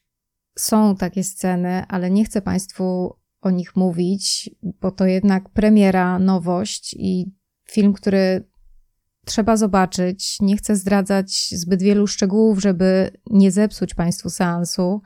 są 0.57 0.95
takie 0.95 1.23
sceny, 1.23 1.83
ale 1.87 2.11
nie 2.11 2.25
chcę 2.25 2.41
Państwu 2.41 3.15
o 3.41 3.49
nich 3.49 3.75
mówić, 3.75 4.49
bo 4.63 4.91
to 4.91 5.05
jednak 5.05 5.49
premiera, 5.49 6.19
nowość 6.19 6.95
i 6.99 7.31
film, 7.69 7.93
który 7.93 8.51
trzeba 9.25 9.57
zobaczyć. 9.57 10.37
Nie 10.41 10.57
chcę 10.57 10.75
zdradzać 10.75 11.49
zbyt 11.51 11.81
wielu 11.81 12.07
szczegółów, 12.07 12.61
żeby 12.61 13.11
nie 13.29 13.51
zepsuć 13.51 13.93
Państwu 13.93 14.29
seansu. 14.29 15.01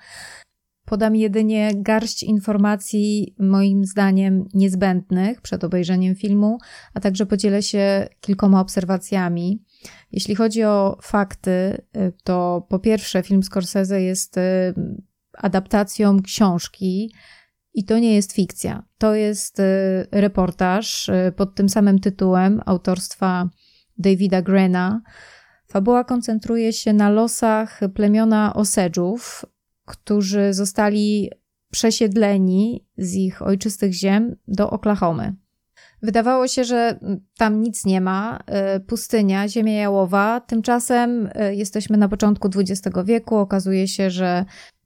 Podam 0.86 1.16
jedynie 1.16 1.72
garść 1.76 2.24
informacji, 2.24 3.36
moim 3.40 3.86
zdaniem, 3.86 4.46
niezbędnych 4.54 5.42
przed 5.42 5.64
obejrzeniem 5.64 6.16
filmu, 6.16 6.58
a 6.94 7.00
także 7.00 7.26
podzielę 7.26 7.64
się 7.64 8.08
kilkoma 8.20 8.62
obserwacjami. 8.62 9.64
Jeśli 10.12 10.36
chodzi 10.36 10.64
o 10.64 10.98
fakty, 11.02 11.82
to 12.24 12.66
po 12.70 12.80
pierwsze, 12.80 13.24
film 13.24 13.44
Scorsese 13.44 14.02
jest 14.02 14.38
y, 14.38 14.74
adaptacją 15.38 16.22
książki. 16.22 17.12
I 17.76 17.86
to 17.86 18.00
nie 18.00 18.16
jest 18.16 18.34
fikcja. 18.34 18.84
To 18.98 19.16
jest 19.16 19.60
y, 19.60 19.64
reportaż 20.12 21.10
y, 21.10 21.34
pod 21.36 21.56
tym 21.56 21.70
samym 21.70 22.00
tytułem 22.00 22.62
autorstwa 22.66 23.50
Davida 23.98 24.42
Grena. 24.42 25.02
Fabuła 25.68 26.04
koncentruje 26.04 26.74
się 26.74 26.94
na 26.94 27.10
losach 27.10 27.80
plemiona 27.96 28.54
Osedżów, 28.54 29.46
którzy 29.86 30.54
zostali 30.54 31.32
przesiedleni 31.72 32.88
z 32.98 33.16
ich 33.16 33.42
ojczystych 33.42 33.94
ziem 33.94 34.36
do 34.48 34.70
Oklahomy. 34.70 35.36
Wydawało 36.02 36.48
się, 36.48 36.64
że 36.64 37.00
tam 37.38 37.62
nic 37.62 37.86
nie 37.86 38.02
ma, 38.02 38.40
y, 38.76 38.80
pustynia, 38.80 39.48
ziemia 39.48 39.74
jałowa. 39.74 40.42
Tymczasem 40.42 41.30
jesteśmy 41.52 41.98
na 41.98 42.10
początku 42.10 42.50
XX 42.56 42.98
wieku. 43.06 43.36
Okazuje 43.36 43.88
się, 43.88 44.10
że 44.10 44.46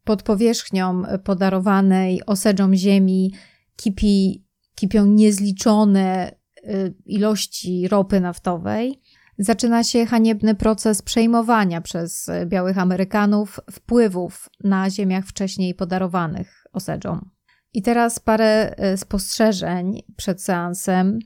pod 0.10 0.24
powierzchnią 0.24 1.04
podarowanej 1.24 2.25
osedżom 2.25 2.75
ziemi 2.75 3.34
kipi, 3.75 4.46
kipią 4.75 5.06
niezliczone 5.06 6.32
y, 6.58 6.94
ilości 7.06 7.88
ropy 7.88 8.20
naftowej. 8.20 9.01
Zaczyna 9.38 9.84
się 9.84 10.06
haniebny 10.06 10.56
proces 10.56 11.01
przejmowania 11.01 11.82
przez 11.82 12.30
białych 12.46 12.78
Amerykanów 12.78 13.60
wpływów 13.72 14.50
na 14.63 14.89
ziemiach 14.89 15.25
wcześniej 15.25 15.75
podarowanych 15.75 16.63
osedżom. 16.74 17.30
I 17.74 17.82
teraz 17.82 18.20
parę 18.20 18.75
spostrzeżeń 18.96 20.01
przed 20.16 20.44
seansem. 20.44 21.20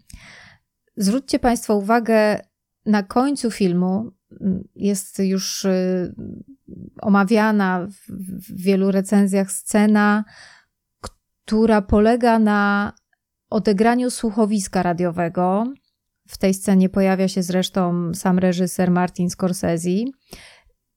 Zwróćcie 0.97 1.39
Państwo 1.39 1.75
uwagę 1.75 2.39
na 2.85 3.03
końcu 3.03 3.51
filmu 3.51 4.11
jest 4.75 5.19
już 5.19 5.65
y, 5.65 6.15
omawiana 7.01 7.87
w 8.09 8.63
wielu 8.63 8.91
recenzjach 8.91 9.51
scena, 9.51 10.23
która 11.01 11.81
polega 11.81 12.39
na 12.39 12.93
odegraniu 13.49 14.09
słuchowiska 14.09 14.83
radiowego. 14.83 15.63
W 16.27 16.37
tej 16.37 16.53
scenie 16.53 16.89
pojawia 16.89 17.27
się 17.27 17.43
zresztą 17.43 18.11
sam 18.13 18.39
reżyser 18.39 18.91
Martin 18.91 19.29
Scorsese. 19.29 19.89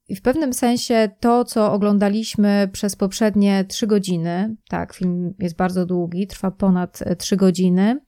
I 0.09 0.15
w 0.15 0.21
pewnym 0.21 0.53
sensie 0.53 1.09
to, 1.19 1.45
co 1.45 1.73
oglądaliśmy 1.73 2.69
przez 2.71 2.95
poprzednie 2.95 3.65
trzy 3.65 3.87
godziny, 3.87 4.55
tak, 4.69 4.93
film 4.93 5.33
jest 5.39 5.55
bardzo 5.55 5.85
długi, 5.85 6.27
trwa 6.27 6.51
ponad 6.51 7.03
trzy 7.17 7.37
godziny, 7.37 7.99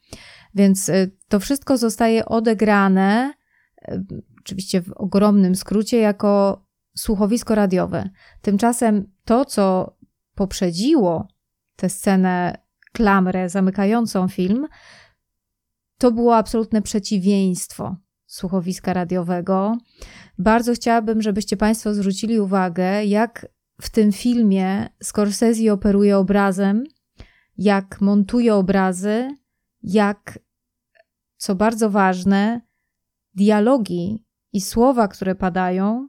więc 0.55 0.89
y, 0.89 1.11
to 1.27 1.39
wszystko 1.39 1.77
zostaje 1.77 2.25
odegrane 2.25 3.33
oczywiście 4.49 4.81
w 4.81 4.91
ogromnym 4.91 5.55
skrócie, 5.55 5.97
jako 5.97 6.61
słuchowisko 6.97 7.55
radiowe. 7.55 8.09
Tymczasem 8.41 9.11
to, 9.25 9.45
co 9.45 9.95
poprzedziło 10.35 11.27
tę 11.75 11.89
scenę, 11.89 12.57
klamrę 12.93 13.49
zamykającą 13.49 14.27
film, 14.27 14.67
to 15.97 16.11
było 16.11 16.35
absolutne 16.35 16.81
przeciwieństwo 16.81 17.95
słuchowiska 18.25 18.93
radiowego. 18.93 19.77
Bardzo 20.37 20.73
chciałabym, 20.73 21.21
żebyście 21.21 21.57
Państwo 21.57 21.93
zwrócili 21.93 22.39
uwagę, 22.39 23.05
jak 23.05 23.47
w 23.81 23.89
tym 23.89 24.11
filmie 24.11 24.89
Scorsese 25.03 25.73
operuje 25.73 26.17
obrazem, 26.17 26.83
jak 27.57 28.01
montuje 28.01 28.55
obrazy, 28.55 29.29
jak, 29.83 30.39
co 31.37 31.55
bardzo 31.55 31.89
ważne, 31.89 32.61
dialogi 33.33 34.28
i 34.53 34.61
słowa, 34.61 35.07
które 35.07 35.35
padają, 35.35 36.07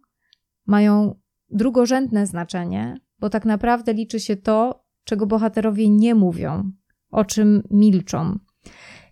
mają 0.66 1.20
drugorzędne 1.50 2.26
znaczenie, 2.26 3.00
bo 3.18 3.30
tak 3.30 3.44
naprawdę 3.44 3.94
liczy 3.94 4.20
się 4.20 4.36
to, 4.36 4.84
czego 5.04 5.26
bohaterowie 5.26 5.90
nie 5.90 6.14
mówią, 6.14 6.72
o 7.10 7.24
czym 7.24 7.62
milczą. 7.70 8.38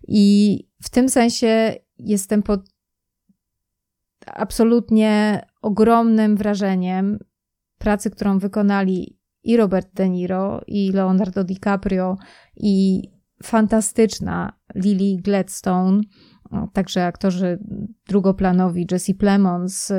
I 0.07 0.59
w 0.83 0.89
tym 0.89 1.09
sensie 1.09 1.75
jestem 1.97 2.43
pod 2.43 2.69
absolutnie 4.25 5.41
ogromnym 5.61 6.37
wrażeniem 6.37 7.19
pracy, 7.77 8.11
którą 8.11 8.39
wykonali 8.39 9.19
i 9.43 9.57
Robert 9.57 9.93
De 9.93 10.09
Niro, 10.09 10.61
i 10.67 10.91
Leonardo 10.91 11.43
DiCaprio, 11.43 12.17
i 12.55 13.03
fantastyczna 13.43 14.59
Lily 14.75 15.21
Gladstone 15.21 16.01
także 16.73 17.05
aktorzy 17.05 17.59
drugoplanowi 18.07 18.87
Jesse 18.91 19.13
Plemons, 19.13 19.91
y, 19.91 19.95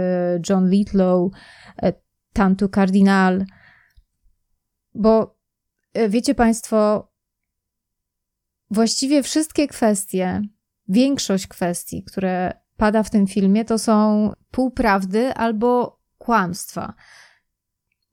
John 0.48 0.70
Litlow, 0.70 1.32
y, 1.82 1.92
Tantu 2.32 2.68
Cardinal. 2.68 3.44
Bo 4.94 5.38
y, 5.98 6.08
wiecie 6.08 6.34
Państwo, 6.34 7.10
właściwie 8.70 9.22
wszystkie 9.22 9.68
kwestie, 9.68 10.42
większość 10.88 11.46
kwestii, 11.46 12.04
które 12.04 12.52
pada 12.76 13.02
w 13.02 13.10
tym 13.10 13.26
filmie, 13.26 13.64
to 13.64 13.78
są 13.78 14.32
półprawdy 14.50 15.34
albo 15.34 16.00
kłamstwa. 16.18 16.94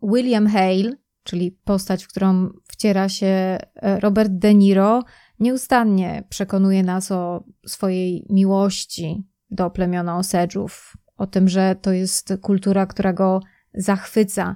William 0.04 0.48
Hale, 0.48 0.92
czyli 1.24 1.52
postać, 1.52 2.04
w 2.04 2.08
którą 2.08 2.50
wciera 2.68 3.10
się 3.10 3.58
Robert 3.82 4.32
De 4.32 4.54
Niro, 4.54 5.04
Nieustannie 5.40 6.24
przekonuje 6.30 6.84
nas 6.84 7.12
o 7.12 7.44
swojej 7.68 8.26
miłości 8.30 9.28
do 9.52 9.70
plemiona 9.70 10.18
Osedżów, 10.18 10.98
o 11.18 11.28
tym, 11.28 11.50
że 11.50 11.76
to 11.82 11.92
jest 11.92 12.34
kultura, 12.42 12.86
która 12.86 13.14
go 13.14 13.40
zachwyca. 13.74 14.56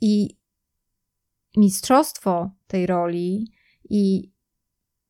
I 0.00 0.38
mistrzostwo 1.56 2.50
tej 2.66 2.86
roli 2.86 3.52
i 3.90 4.32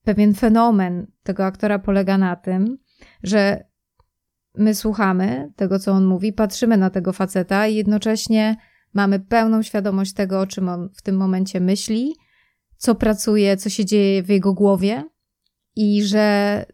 pewien 0.05 0.35
fenomen 0.35 1.07
tego 1.23 1.45
aktora 1.45 1.79
polega 1.79 2.19
na 2.19 2.37
tym, 2.37 2.79
że 3.23 3.65
my 4.55 4.75
słuchamy 4.75 5.53
tego, 5.57 5.79
co 5.79 5.93
on 5.93 6.05
mówi, 6.05 6.33
patrzymy 6.33 6.77
na 6.77 6.91
tego 6.91 7.13
faceta 7.13 7.67
i 7.67 7.75
jednocześnie 7.75 8.57
mamy 8.95 9.21
pełną 9.21 9.63
świadomość 9.63 10.13
tego, 10.13 10.41
o 10.41 10.47
czym 10.47 10.69
on 10.69 10.89
w 10.97 11.03
tym 11.03 11.17
momencie 11.17 11.61
myśli 11.61 12.15
co 12.79 12.95
pracuje, 12.95 13.57
co 13.57 13.71
się 13.71 13.85
dzieje 13.85 14.23
w 14.23 14.29
jego 14.29 14.55
głowie 14.55 15.05
i 15.77 16.03
że 16.03 16.67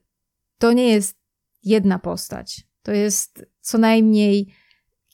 to 0.58 0.72
nie 0.72 0.88
jest 0.88 1.16
jedna 1.62 1.98
postać. 1.98 2.66
To 2.82 2.92
jest 2.92 3.46
co 3.60 3.78
najmniej 3.78 4.54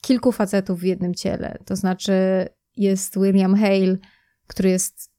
kilku 0.00 0.32
facetów 0.32 0.80
w 0.80 0.84
jednym 0.84 1.14
ciele. 1.14 1.58
To 1.64 1.76
znaczy 1.76 2.12
jest 2.76 3.18
William 3.18 3.56
Hale, 3.56 3.96
który 4.46 4.70
jest 4.70 5.10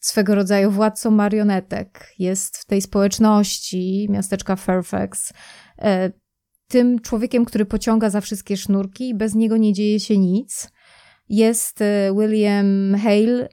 swego 0.00 0.34
rodzaju 0.34 0.70
władcą 0.70 1.10
marionetek, 1.10 2.12
jest 2.18 2.56
w 2.56 2.66
tej 2.66 2.82
społeczności 2.82 4.06
miasteczka 4.10 4.56
Fairfax, 4.56 5.32
e, 5.78 6.10
tym 6.68 6.98
człowiekiem, 6.98 7.44
który 7.44 7.66
pociąga 7.66 8.10
za 8.10 8.20
wszystkie 8.20 8.56
sznurki 8.56 9.08
i 9.08 9.14
bez 9.14 9.34
niego 9.34 9.56
nie 9.56 9.72
dzieje 9.72 10.00
się 10.00 10.18
nic. 10.18 10.70
Jest 11.28 11.82
e, 11.82 12.12
William 12.18 12.94
Hale, 13.02 13.48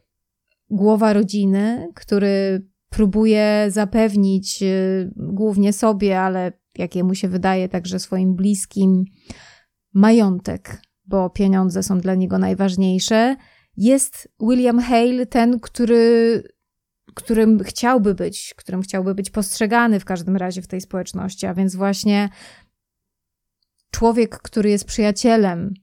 głowa 0.70 1.14
rodziny, 1.14 1.88
który 1.96 2.66
próbuje 2.90 3.66
zapewnić 3.70 4.64
y, 4.64 5.12
głównie 5.16 5.74
sobie, 5.74 6.20
ale 6.20 6.52
jakiemu 6.78 7.16
się 7.16 7.28
wydaje 7.28 7.70
także 7.70 8.00
swoim 8.00 8.36
bliskim, 8.36 9.06
majątek, 9.94 10.82
bo 11.06 11.30
pieniądze 11.30 11.84
są 11.84 12.00
dla 12.00 12.16
niego 12.16 12.38
najważniejsze. 12.38 13.36
Jest 13.78 14.34
William 14.40 14.80
Hale, 14.80 15.26
ten, 15.26 15.60
który, 15.60 16.44
którym 17.16 17.64
chciałby 17.64 18.16
być, 18.16 18.54
którym 18.58 18.82
chciałby 18.82 19.16
być 19.16 19.30
postrzegany 19.30 20.00
w 20.00 20.06
każdym 20.06 20.38
razie 20.38 20.62
w 20.62 20.68
tej 20.68 20.82
społeczności, 20.82 21.46
a 21.46 21.54
więc 21.54 21.76
właśnie 21.76 22.30
człowiek, 23.92 24.38
który 24.38 24.70
jest 24.70 24.86
przyjacielem 24.86 25.74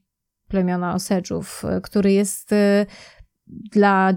plemiona 0.47 0.93
Osedżów, 0.93 1.63
który 1.83 2.11
jest 2.11 2.51
y, 2.51 2.85
dla 3.47 4.13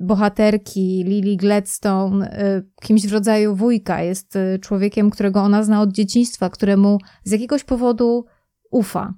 bohaterki 0.00 1.04
Lily 1.04 1.36
Gladstone 1.36 2.42
y, 2.42 2.70
kimś 2.82 3.06
w 3.06 3.12
rodzaju 3.12 3.56
wujka, 3.56 4.02
jest 4.02 4.36
y, 4.36 4.58
człowiekiem, 4.62 5.10
którego 5.10 5.42
ona 5.42 5.62
zna 5.62 5.80
od 5.80 5.92
dzieciństwa, 5.92 6.50
któremu 6.50 6.98
z 7.24 7.30
jakiegoś 7.30 7.64
powodu 7.64 8.24
ufa. 8.70 9.14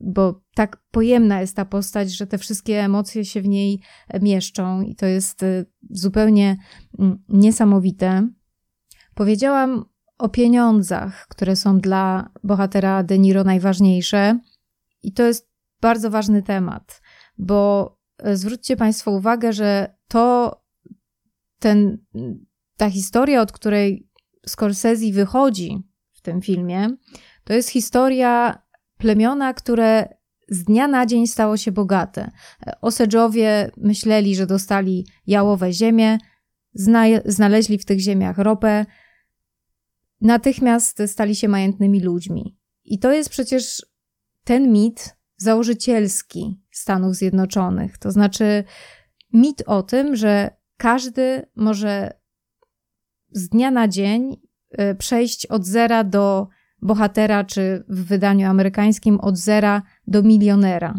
Bo 0.00 0.40
tak 0.54 0.82
pojemna 0.90 1.40
jest 1.40 1.56
ta 1.56 1.64
postać, 1.64 2.10
że 2.10 2.26
te 2.26 2.38
wszystkie 2.38 2.84
emocje 2.84 3.24
się 3.24 3.40
w 3.40 3.48
niej 3.48 3.80
mieszczą, 4.20 4.82
i 4.82 4.94
to 4.94 5.06
jest 5.06 5.44
zupełnie 5.90 6.56
mm, 6.98 7.18
niesamowite. 7.28 8.28
Powiedziałam 9.14 9.84
o 10.18 10.28
pieniądzach, 10.28 11.26
które 11.28 11.56
są 11.56 11.80
dla 11.80 12.30
bohatera 12.44 13.02
De 13.02 13.18
Niro 13.18 13.44
najważniejsze. 13.44 14.38
I 15.02 15.12
to 15.12 15.22
jest 15.22 15.50
bardzo 15.80 16.10
ważny 16.10 16.42
temat, 16.42 17.02
bo 17.38 17.90
e, 18.18 18.36
zwróćcie 18.36 18.76
Państwo 18.76 19.10
uwagę, 19.10 19.52
że 19.52 19.95
to 20.08 20.56
ten, 21.58 21.98
ta 22.76 22.90
historia, 22.90 23.42
od 23.42 23.52
której 23.52 24.08
Scorsese 24.46 25.12
wychodzi 25.12 25.82
w 26.12 26.20
tym 26.20 26.42
filmie, 26.42 26.88
to 27.44 27.52
jest 27.52 27.68
historia 27.68 28.62
plemiona, 28.98 29.54
które 29.54 30.08
z 30.48 30.64
dnia 30.64 30.88
na 30.88 31.06
dzień 31.06 31.26
stało 31.26 31.56
się 31.56 31.72
bogate. 31.72 32.30
Osedżowie 32.80 33.70
myśleli, 33.76 34.36
że 34.36 34.46
dostali 34.46 35.06
jałowe 35.26 35.72
ziemię, 35.72 36.18
znaleźli 37.24 37.78
w 37.78 37.84
tych 37.84 38.00
ziemiach 38.00 38.38
ropę, 38.38 38.86
natychmiast 40.20 41.02
stali 41.06 41.36
się 41.36 41.48
majętnymi 41.48 42.00
ludźmi. 42.00 42.58
I 42.84 42.98
to 42.98 43.12
jest 43.12 43.30
przecież 43.30 43.86
ten 44.44 44.72
mit 44.72 45.16
założycielski 45.36 46.60
Stanów 46.70 47.14
Zjednoczonych. 47.14 47.98
To 47.98 48.10
znaczy 48.10 48.64
mit 49.32 49.62
o 49.66 49.82
tym, 49.82 50.16
że 50.16 50.50
każdy 50.76 51.46
może 51.56 52.12
z 53.30 53.48
dnia 53.48 53.70
na 53.70 53.88
dzień 53.88 54.36
y, 54.80 54.94
przejść 54.94 55.46
od 55.46 55.66
zera 55.66 56.04
do 56.04 56.48
bohatera, 56.82 57.44
czy 57.44 57.84
w 57.88 58.04
wydaniu 58.04 58.48
amerykańskim 58.48 59.20
od 59.20 59.36
zera 59.36 59.82
do 60.06 60.22
milionera. 60.22 60.94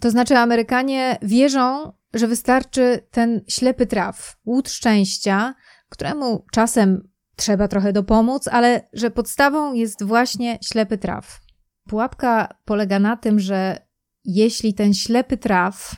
To 0.00 0.10
znaczy, 0.10 0.36
Amerykanie 0.36 1.18
wierzą, 1.22 1.92
że 2.14 2.26
wystarczy 2.26 3.06
ten 3.10 3.40
ślepy 3.48 3.86
traf, 3.86 4.36
łód 4.46 4.70
szczęścia, 4.70 5.54
któremu 5.88 6.44
czasem 6.52 7.08
trzeba 7.36 7.68
trochę 7.68 7.92
dopomóc, 7.92 8.48
ale 8.48 8.88
że 8.92 9.10
podstawą 9.10 9.74
jest 9.74 10.04
właśnie 10.04 10.58
ślepy 10.64 10.98
traf. 10.98 11.40
Pułapka 11.88 12.48
polega 12.64 12.98
na 12.98 13.16
tym, 13.16 13.40
że 13.40 13.86
jeśli 14.24 14.74
ten 14.74 14.94
ślepy 14.94 15.36
traf 15.36 15.96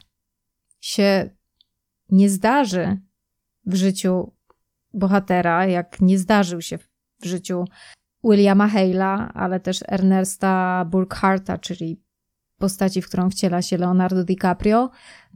się 0.80 1.37
nie 2.10 2.30
zdarzy 2.30 3.00
w 3.66 3.74
życiu 3.74 4.32
bohatera, 4.94 5.66
jak 5.66 6.00
nie 6.00 6.18
zdarzył 6.18 6.60
się 6.60 6.78
w 7.20 7.24
życiu 7.24 7.64
Williama 8.24 8.68
Hale'a, 8.68 9.30
ale 9.34 9.60
też 9.60 9.84
Ernesta 9.88 10.84
Burkharta, 10.84 11.58
czyli 11.58 12.02
postaci, 12.58 13.02
w 13.02 13.08
którą 13.08 13.30
wciela 13.30 13.62
się 13.62 13.78
Leonardo 13.78 14.24
DiCaprio, 14.24 14.90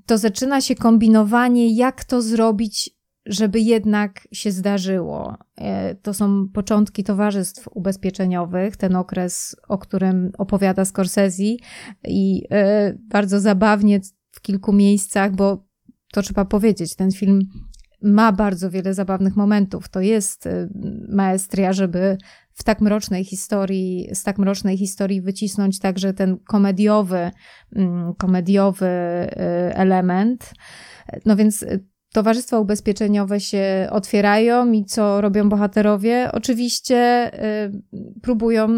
to 0.07 0.19
zaczyna 0.19 0.61
się 0.61 0.75
kombinowanie, 0.75 1.77
jak 1.77 2.05
to 2.05 2.23
zrobić 2.23 2.91
żeby 3.27 3.61
jednak 3.61 4.29
się 4.33 4.53
zdarzyło. 4.53 5.37
E, 5.57 5.95
to 5.95 6.15
są 6.15 6.49
początki 6.49 7.05
towarzystw 7.05 7.69
ubezpieczeniowych, 7.75 8.77
ten 8.77 8.97
okres, 8.97 9.57
o 9.69 9.79
którym 9.79 10.33
opowiada 10.39 10.85
Scorsese 10.85 11.57
i 12.05 12.43
e, 12.51 12.95
bardzo 12.95 13.41
zabawnie 13.41 14.01
w 14.31 14.41
kilku 14.41 14.73
miejscach, 14.73 15.33
bo 15.33 15.65
to 16.13 16.23
trzeba 16.23 16.45
powiedzieć, 16.45 16.97
ten 16.97 17.13
film 17.13 17.41
ma 18.03 18.33
bardzo 18.33 18.71
wiele 18.71 18.95
zabawnych 18.95 19.37
momentów. 19.37 19.89
To 19.89 20.01
jest 20.01 20.47
e, 20.47 20.69
maestria, 21.09 21.73
żeby 21.73 22.19
w 22.55 22.65
tak 22.65 22.81
mrocznej 22.81 23.25
historii, 23.25 24.09
z 24.15 24.23
tak 24.23 24.39
mrocznej 24.39 24.79
historii 24.79 25.23
wycisnąć 25.23 25.79
także 25.79 26.15
ten 26.15 26.39
komediowy, 26.39 27.31
mm, 27.77 28.15
komediowy 28.15 28.87
element. 29.75 30.53
No 31.27 31.37
więc 31.37 31.65
towarzystwa 32.13 32.59
ubezpieczeniowe 32.59 33.41
się 33.41 33.89
otwierają 33.91 34.73
i 34.73 34.85
co 34.85 35.21
robią 35.21 35.49
bohaterowie? 35.49 36.31
Oczywiście 36.33 37.31
y, 37.65 37.83
próbują 38.23 38.69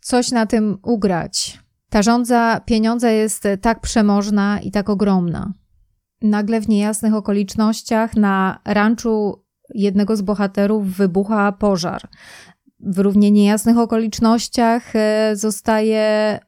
coś 0.00 0.30
na 0.30 0.46
tym 0.46 0.78
ugrać. 0.82 1.58
Ta 1.90 2.02
żądza 2.02 2.60
pieniądza 2.66 3.10
jest 3.10 3.48
tak 3.60 3.80
przemożna 3.80 4.60
i 4.60 4.70
tak 4.70 4.90
ogromna. 4.90 5.52
Nagle 6.24 6.60
w 6.60 6.68
niejasnych 6.68 7.14
okolicznościach 7.14 8.16
na 8.16 8.60
ranczu 8.64 9.44
jednego 9.74 10.16
z 10.16 10.22
bohaterów 10.22 10.96
wybucha 10.96 11.52
pożar. 11.52 12.08
W 12.80 12.98
równie 12.98 13.30
niejasnych 13.30 13.78
okolicznościach 13.78 14.92
y, 14.96 15.36
zostaje 15.36 16.38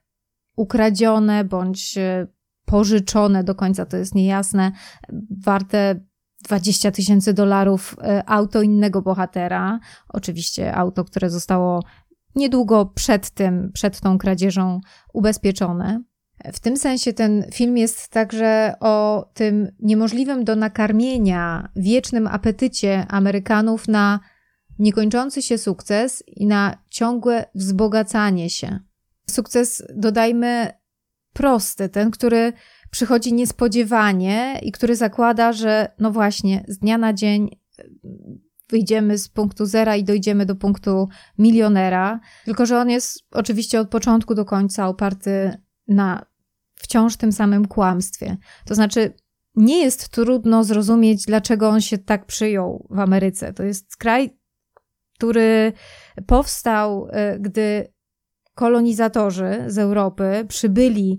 ukradzione 0.57 1.45
bądź 1.45 1.99
y, 1.99 2.27
pożyczone, 2.65 3.45
do 3.45 3.55
końca 3.55 3.87
to 3.87 3.97
jest 3.97 4.15
niejasne, 4.15 4.73
warte 5.45 6.01
20 6.45 6.91
tysięcy 6.91 7.35
dolarów 7.35 7.97
e, 8.03 8.23
auto 8.27 8.62
innego 8.62 9.03
bohatera. 9.03 9.81
Oczywiście 10.09 10.75
auto, 10.75 11.05
które 11.05 11.31
zostało 11.31 11.83
niedługo 12.35 12.87
przed 12.87 13.31
tym, 13.31 13.71
przed 13.73 14.01
tą 14.01 14.19
kradzieżą 14.19 14.81
ubezpieczone. 15.12 16.03
W 16.53 16.61
tym 16.61 16.77
sensie 16.77 17.13
ten 17.13 17.45
film 17.53 17.77
jest 17.77 18.09
także 18.09 18.75
o 18.81 19.29
tym 19.35 19.69
niemożliwym 19.81 20.45
do 20.45 20.57
nakarmienia 20.57 21.69
wiecznym 21.77 22.27
apetycie 22.27 23.07
Amerykanów 23.09 23.89
na 23.89 24.21
niekończący 24.79 25.43
się 25.43 25.59
sukces 25.59 26.23
i 26.27 26.47
na 26.47 26.79
ciągłe 26.91 27.45
wzbogacanie 27.55 28.51
się. 28.51 28.79
Sukces, 29.31 29.83
dodajmy, 29.95 30.73
prosty, 31.33 31.89
ten, 31.89 32.11
który 32.11 32.53
przychodzi 32.91 33.33
niespodziewanie 33.33 34.61
i 34.63 34.73
który 34.73 34.97
zakłada, 34.97 35.53
że 35.53 35.89
no 35.99 36.11
właśnie, 36.11 36.65
z 36.69 36.79
dnia 36.79 36.99
na 36.99 37.13
dzień 37.13 37.57
e, 37.79 37.85
wyjdziemy 38.69 39.19
z 39.19 39.29
punktu 39.29 39.67
zera 39.67 39.97
i 39.97 40.05
dojdziemy 40.05 40.47
do 40.47 40.57
punktu 40.57 41.09
milionera, 41.39 42.21
tylko 42.45 42.67
że 42.67 42.79
on 42.79 42.91
jest 42.91 43.19
oczywiście 43.31 43.81
od 43.81 43.89
początku 43.89 44.35
do 44.35 44.45
końca 44.45 44.89
oparty 44.89 45.57
na 45.89 46.27
wciąż 46.77 47.17
tym 47.17 47.33
samym 47.33 47.69
kłamstwie. 47.69 48.37
To 48.65 48.75
znaczy, 48.75 49.12
nie 49.55 49.79
jest 49.83 50.09
trudno 50.09 50.65
zrozumieć, 50.65 51.25
dlaczego 51.27 51.69
on 51.69 51.81
się 51.81 51.99
tak 51.99 52.27
przyjął 52.27 52.89
w 52.91 52.99
Ameryce. 52.99 53.53
To 53.53 53.62
jest 53.62 53.97
kraj, 53.97 54.39
który 55.15 55.73
powstał, 56.27 57.09
e, 57.11 57.39
gdy 57.39 57.93
kolonizatorzy 58.55 59.65
z 59.67 59.79
Europy 59.79 60.45
przybyli 60.49 61.19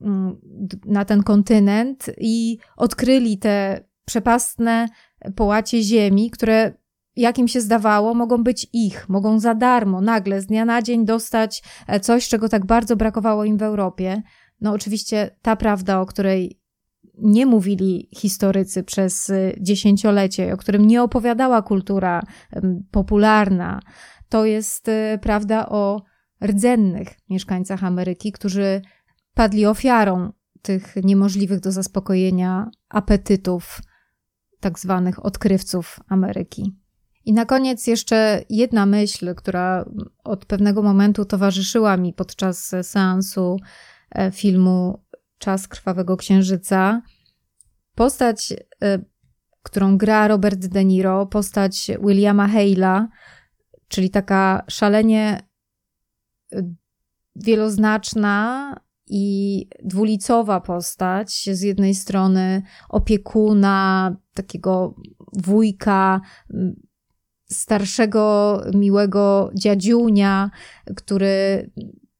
Mm, 0.00 0.36
na 0.84 1.04
ten 1.04 1.22
kontynent 1.22 2.10
i 2.18 2.58
odkryli 2.76 3.38
te 3.38 3.84
przepastne 4.04 4.88
połacie 5.36 5.82
ziemi, 5.82 6.30
które 6.30 6.72
jak 7.16 7.38
im 7.38 7.48
się 7.48 7.60
zdawało, 7.60 8.14
mogą 8.14 8.44
być 8.44 8.66
ich, 8.72 9.08
mogą 9.08 9.38
za 9.38 9.54
darmo, 9.54 10.00
nagle, 10.00 10.40
z 10.40 10.46
dnia 10.46 10.64
na 10.64 10.82
dzień 10.82 11.04
dostać 11.04 11.62
e, 11.86 12.00
coś, 12.00 12.28
czego 12.28 12.48
tak 12.48 12.66
bardzo 12.66 12.96
brakowało 12.96 13.44
im 13.44 13.56
w 13.56 13.62
Europie. 13.62 14.22
No, 14.60 14.72
oczywiście 14.72 15.36
ta 15.42 15.56
prawda, 15.56 16.00
o 16.00 16.06
której 16.06 16.60
nie 17.18 17.46
mówili 17.46 18.08
historycy 18.16 18.82
przez 18.82 19.30
e, 19.30 19.52
dziesięciolecie, 19.60 20.54
o 20.54 20.56
którym 20.56 20.86
nie 20.86 21.02
opowiadała 21.02 21.62
kultura 21.62 22.22
popularna, 22.90 23.80
to 24.28 24.44
jest 24.44 24.88
e, 24.88 25.18
prawda 25.22 25.68
o 25.68 26.02
rdzennych 26.44 27.08
mieszkańcach 27.30 27.84
Ameryki, 27.84 28.32
którzy 28.32 28.82
padli 29.34 29.66
ofiarą 29.66 30.32
tych 30.62 30.96
niemożliwych 31.04 31.60
do 31.60 31.72
zaspokojenia 31.72 32.70
apetytów 32.88 33.80
tak 34.60 34.78
zwanych 34.78 35.26
odkrywców 35.26 36.00
Ameryki. 36.08 36.76
I 37.24 37.32
na 37.32 37.44
koniec 37.44 37.86
jeszcze 37.86 38.44
jedna 38.50 38.86
myśl, 38.86 39.34
która 39.34 39.84
od 40.24 40.44
pewnego 40.44 40.82
momentu 40.82 41.24
towarzyszyła 41.24 41.96
mi 41.96 42.12
podczas 42.12 42.74
seansu 42.82 43.56
filmu 44.32 45.04
Czas 45.38 45.68
Krwawego 45.68 46.16
Księżyca. 46.16 47.02
Postać, 47.94 48.52
e, 48.82 48.98
którą 49.62 49.98
gra 49.98 50.28
Robert 50.28 50.66
De 50.66 50.84
Niro, 50.84 51.26
postać 51.26 51.90
Williama 52.02 52.48
Hale'a, 52.48 53.06
czyli 53.88 54.10
taka 54.10 54.64
szalenie 54.68 55.40
e, 56.52 56.74
wieloznaczna, 57.36 58.72
i 59.08 59.68
dwulicowa 59.84 60.60
postać, 60.60 61.48
z 61.52 61.62
jednej 61.62 61.94
strony 61.94 62.62
opiekuna, 62.88 64.16
takiego 64.34 64.94
wujka, 65.32 66.20
starszego, 67.50 68.60
miłego 68.74 69.50
dziadziunia, 69.54 70.50
który 70.96 71.70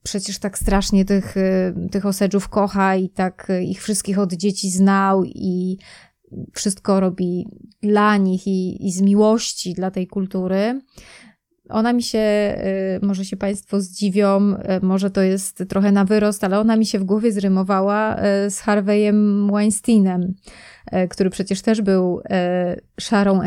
przecież 0.06 0.38
tak 0.38 0.58
strasznie 0.58 1.04
tych, 1.04 1.34
tych 1.90 2.06
osedżów 2.06 2.48
kocha 2.48 2.96
i 2.96 3.08
tak 3.08 3.48
ich 3.62 3.82
wszystkich 3.82 4.18
od 4.18 4.32
dzieci 4.32 4.70
znał 4.70 5.24
i 5.24 5.78
wszystko 6.52 7.00
robi 7.00 7.48
dla 7.82 8.16
nich 8.16 8.46
i, 8.46 8.86
i 8.86 8.92
z 8.92 9.00
miłości 9.00 9.74
dla 9.74 9.90
tej 9.90 10.06
kultury. 10.06 10.80
Ona 11.68 11.92
mi 11.92 12.02
się, 12.02 12.18
y, 13.02 13.06
może 13.06 13.24
się 13.24 13.36
Państwo 13.36 13.80
zdziwią, 13.80 14.54
y, 14.54 14.56
może 14.82 15.10
to 15.10 15.22
jest 15.22 15.64
trochę 15.68 15.92
na 15.92 16.04
wyrost, 16.04 16.44
ale 16.44 16.60
ona 16.60 16.76
mi 16.76 16.86
się 16.86 16.98
w 16.98 17.04
głowie 17.04 17.32
zrymowała 17.32 18.16
y, 18.16 18.50
z 18.50 18.60
Harveyem 18.60 19.50
Weinsteinem, 19.52 20.34
który 21.10 21.30
przecież 21.30 21.62
też 21.62 21.82
był 21.82 22.20
szarą 23.00 23.40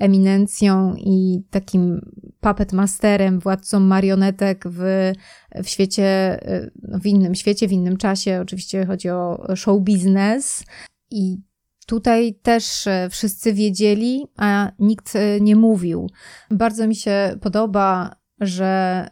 eminencją 0.00 0.94
i 0.96 1.42
takim 1.50 2.00
puppet 2.40 2.72
masterem, 2.72 3.40
władcą 3.40 3.80
marionetek 3.80 4.64
w, 4.66 5.12
w 5.54 5.68
świecie, 5.68 6.38
no, 6.82 6.98
w 6.98 7.06
innym 7.06 7.34
świecie, 7.34 7.68
w 7.68 7.72
innym 7.72 7.96
czasie. 7.96 8.40
Oczywiście 8.42 8.86
chodzi 8.86 9.10
o 9.10 9.46
show 9.56 9.82
biznes. 9.82 10.64
I 11.10 11.38
Tutaj 11.86 12.34
też 12.42 12.86
e, 12.86 13.08
wszyscy 13.10 13.52
wiedzieli, 13.52 14.26
a 14.36 14.72
nikt 14.78 15.16
e, 15.16 15.40
nie 15.40 15.56
mówił. 15.56 16.10
Bardzo 16.50 16.86
mi 16.86 16.96
się 16.96 17.36
podoba, 17.40 18.16
że 18.40 18.66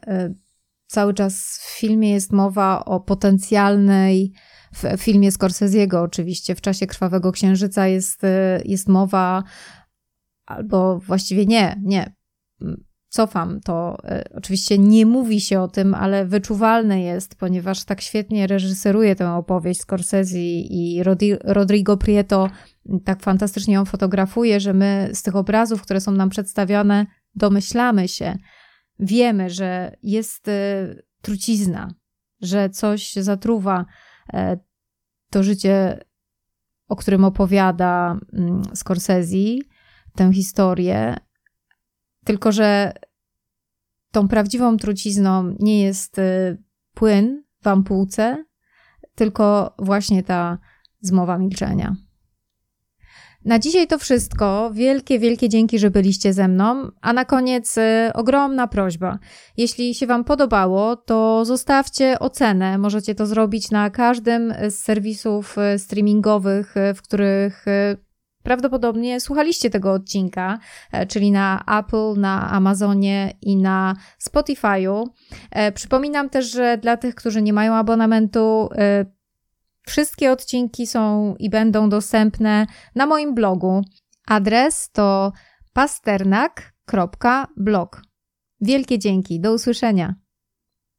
e, 0.06 0.34
cały 0.86 1.14
czas 1.14 1.58
w 1.62 1.78
filmie 1.78 2.10
jest 2.10 2.32
mowa 2.32 2.84
o 2.84 3.00
potencjalnej, 3.00 4.32
w 4.74 5.00
filmie 5.00 5.30
Scorsese'ego. 5.30 5.96
Oczywiście, 5.96 6.54
w 6.54 6.60
czasie 6.60 6.86
Krwawego 6.86 7.32
Księżyca 7.32 7.86
jest, 7.86 8.22
jest 8.64 8.88
mowa, 8.88 9.42
albo 10.46 10.98
właściwie 10.98 11.46
nie, 11.46 11.80
nie, 11.82 12.14
cofam 13.14 13.60
to. 13.60 13.96
Oczywiście 14.34 14.78
nie 14.78 15.06
mówi 15.06 15.40
się 15.40 15.60
o 15.60 15.68
tym, 15.68 15.94
ale 15.94 16.26
wyczuwalne 16.26 17.02
jest, 17.02 17.34
ponieważ 17.34 17.84
tak 17.84 18.00
świetnie 18.00 18.46
reżyseruje 18.46 19.16
tę 19.16 19.34
opowieść 19.34 19.80
Scorsese 19.80 20.38
i 20.38 21.02
Rodrigo 21.44 21.96
Prieto. 21.96 22.50
Tak 23.04 23.22
fantastycznie 23.22 23.74
ją 23.74 23.84
fotografuje, 23.84 24.60
że 24.60 24.74
my 24.74 25.10
z 25.12 25.22
tych 25.22 25.36
obrazów, 25.36 25.82
które 25.82 26.00
są 26.00 26.12
nam 26.12 26.30
przedstawione, 26.30 27.06
domyślamy 27.34 28.08
się, 28.08 28.38
wiemy, 28.98 29.50
że 29.50 29.96
jest 30.02 30.48
e, 30.48 30.94
trucizna, 31.22 31.94
że 32.40 32.70
coś 32.70 33.12
zatruwa 33.12 33.84
to 35.30 35.42
życie, 35.42 36.04
o 36.88 36.96
którym 36.96 37.24
opowiada 37.24 38.18
mm, 38.32 38.62
Scorsese, 38.74 39.58
tę 40.14 40.32
historię, 40.32 41.16
tylko 42.24 42.52
że 42.52 42.92
tą 44.10 44.28
prawdziwą 44.28 44.76
trucizną 44.76 45.56
nie 45.60 45.82
jest 45.82 46.18
e, 46.18 46.56
płyn 46.94 47.44
w 47.62 47.68
ampułce, 47.68 48.44
tylko 49.14 49.74
właśnie 49.78 50.22
ta 50.22 50.58
zmowa 51.00 51.38
milczenia. 51.38 51.96
Na 53.44 53.58
dzisiaj 53.58 53.86
to 53.86 53.98
wszystko. 53.98 54.70
Wielkie, 54.72 55.18
wielkie 55.18 55.48
dzięki, 55.48 55.78
że 55.78 55.90
byliście 55.90 56.32
ze 56.32 56.48
mną. 56.48 56.90
A 57.00 57.12
na 57.12 57.24
koniec 57.24 57.78
y, 57.78 58.10
ogromna 58.14 58.66
prośba. 58.66 59.18
Jeśli 59.56 59.94
się 59.94 60.06
Wam 60.06 60.24
podobało, 60.24 60.96
to 60.96 61.44
zostawcie 61.44 62.18
ocenę. 62.18 62.78
Możecie 62.78 63.14
to 63.14 63.26
zrobić 63.26 63.70
na 63.70 63.90
każdym 63.90 64.54
z 64.68 64.74
serwisów 64.74 65.56
y, 65.74 65.78
streamingowych, 65.78 66.76
y, 66.76 66.94
w 66.94 67.02
których 67.02 67.64
prawdopodobnie 68.44 69.20
słuchaliście 69.20 69.70
tego 69.70 69.92
odcinka, 69.92 70.58
e, 70.92 71.06
czyli 71.06 71.30
na 71.30 71.64
Apple, 71.78 72.20
na 72.20 72.50
Amazonie 72.50 73.32
i 73.42 73.56
na 73.56 73.96
Spotify'u. 74.28 75.04
E, 75.50 75.72
przypominam 75.72 76.28
też, 76.28 76.50
że 76.50 76.78
dla 76.78 76.96
tych, 76.96 77.14
którzy 77.14 77.42
nie 77.42 77.52
mają 77.52 77.74
abonamentu, 77.74 78.68
Wszystkie 79.86 80.32
odcinki 80.32 80.86
są 80.86 81.34
i 81.38 81.50
będą 81.50 81.88
dostępne 81.88 82.66
na 82.94 83.06
moim 83.06 83.34
blogu. 83.34 83.82
Adres 84.26 84.90
to 84.90 85.32
pasternak.blog. 85.72 88.02
Wielkie 88.60 88.98
dzięki, 88.98 89.40
do 89.40 89.52
usłyszenia. 89.52 90.14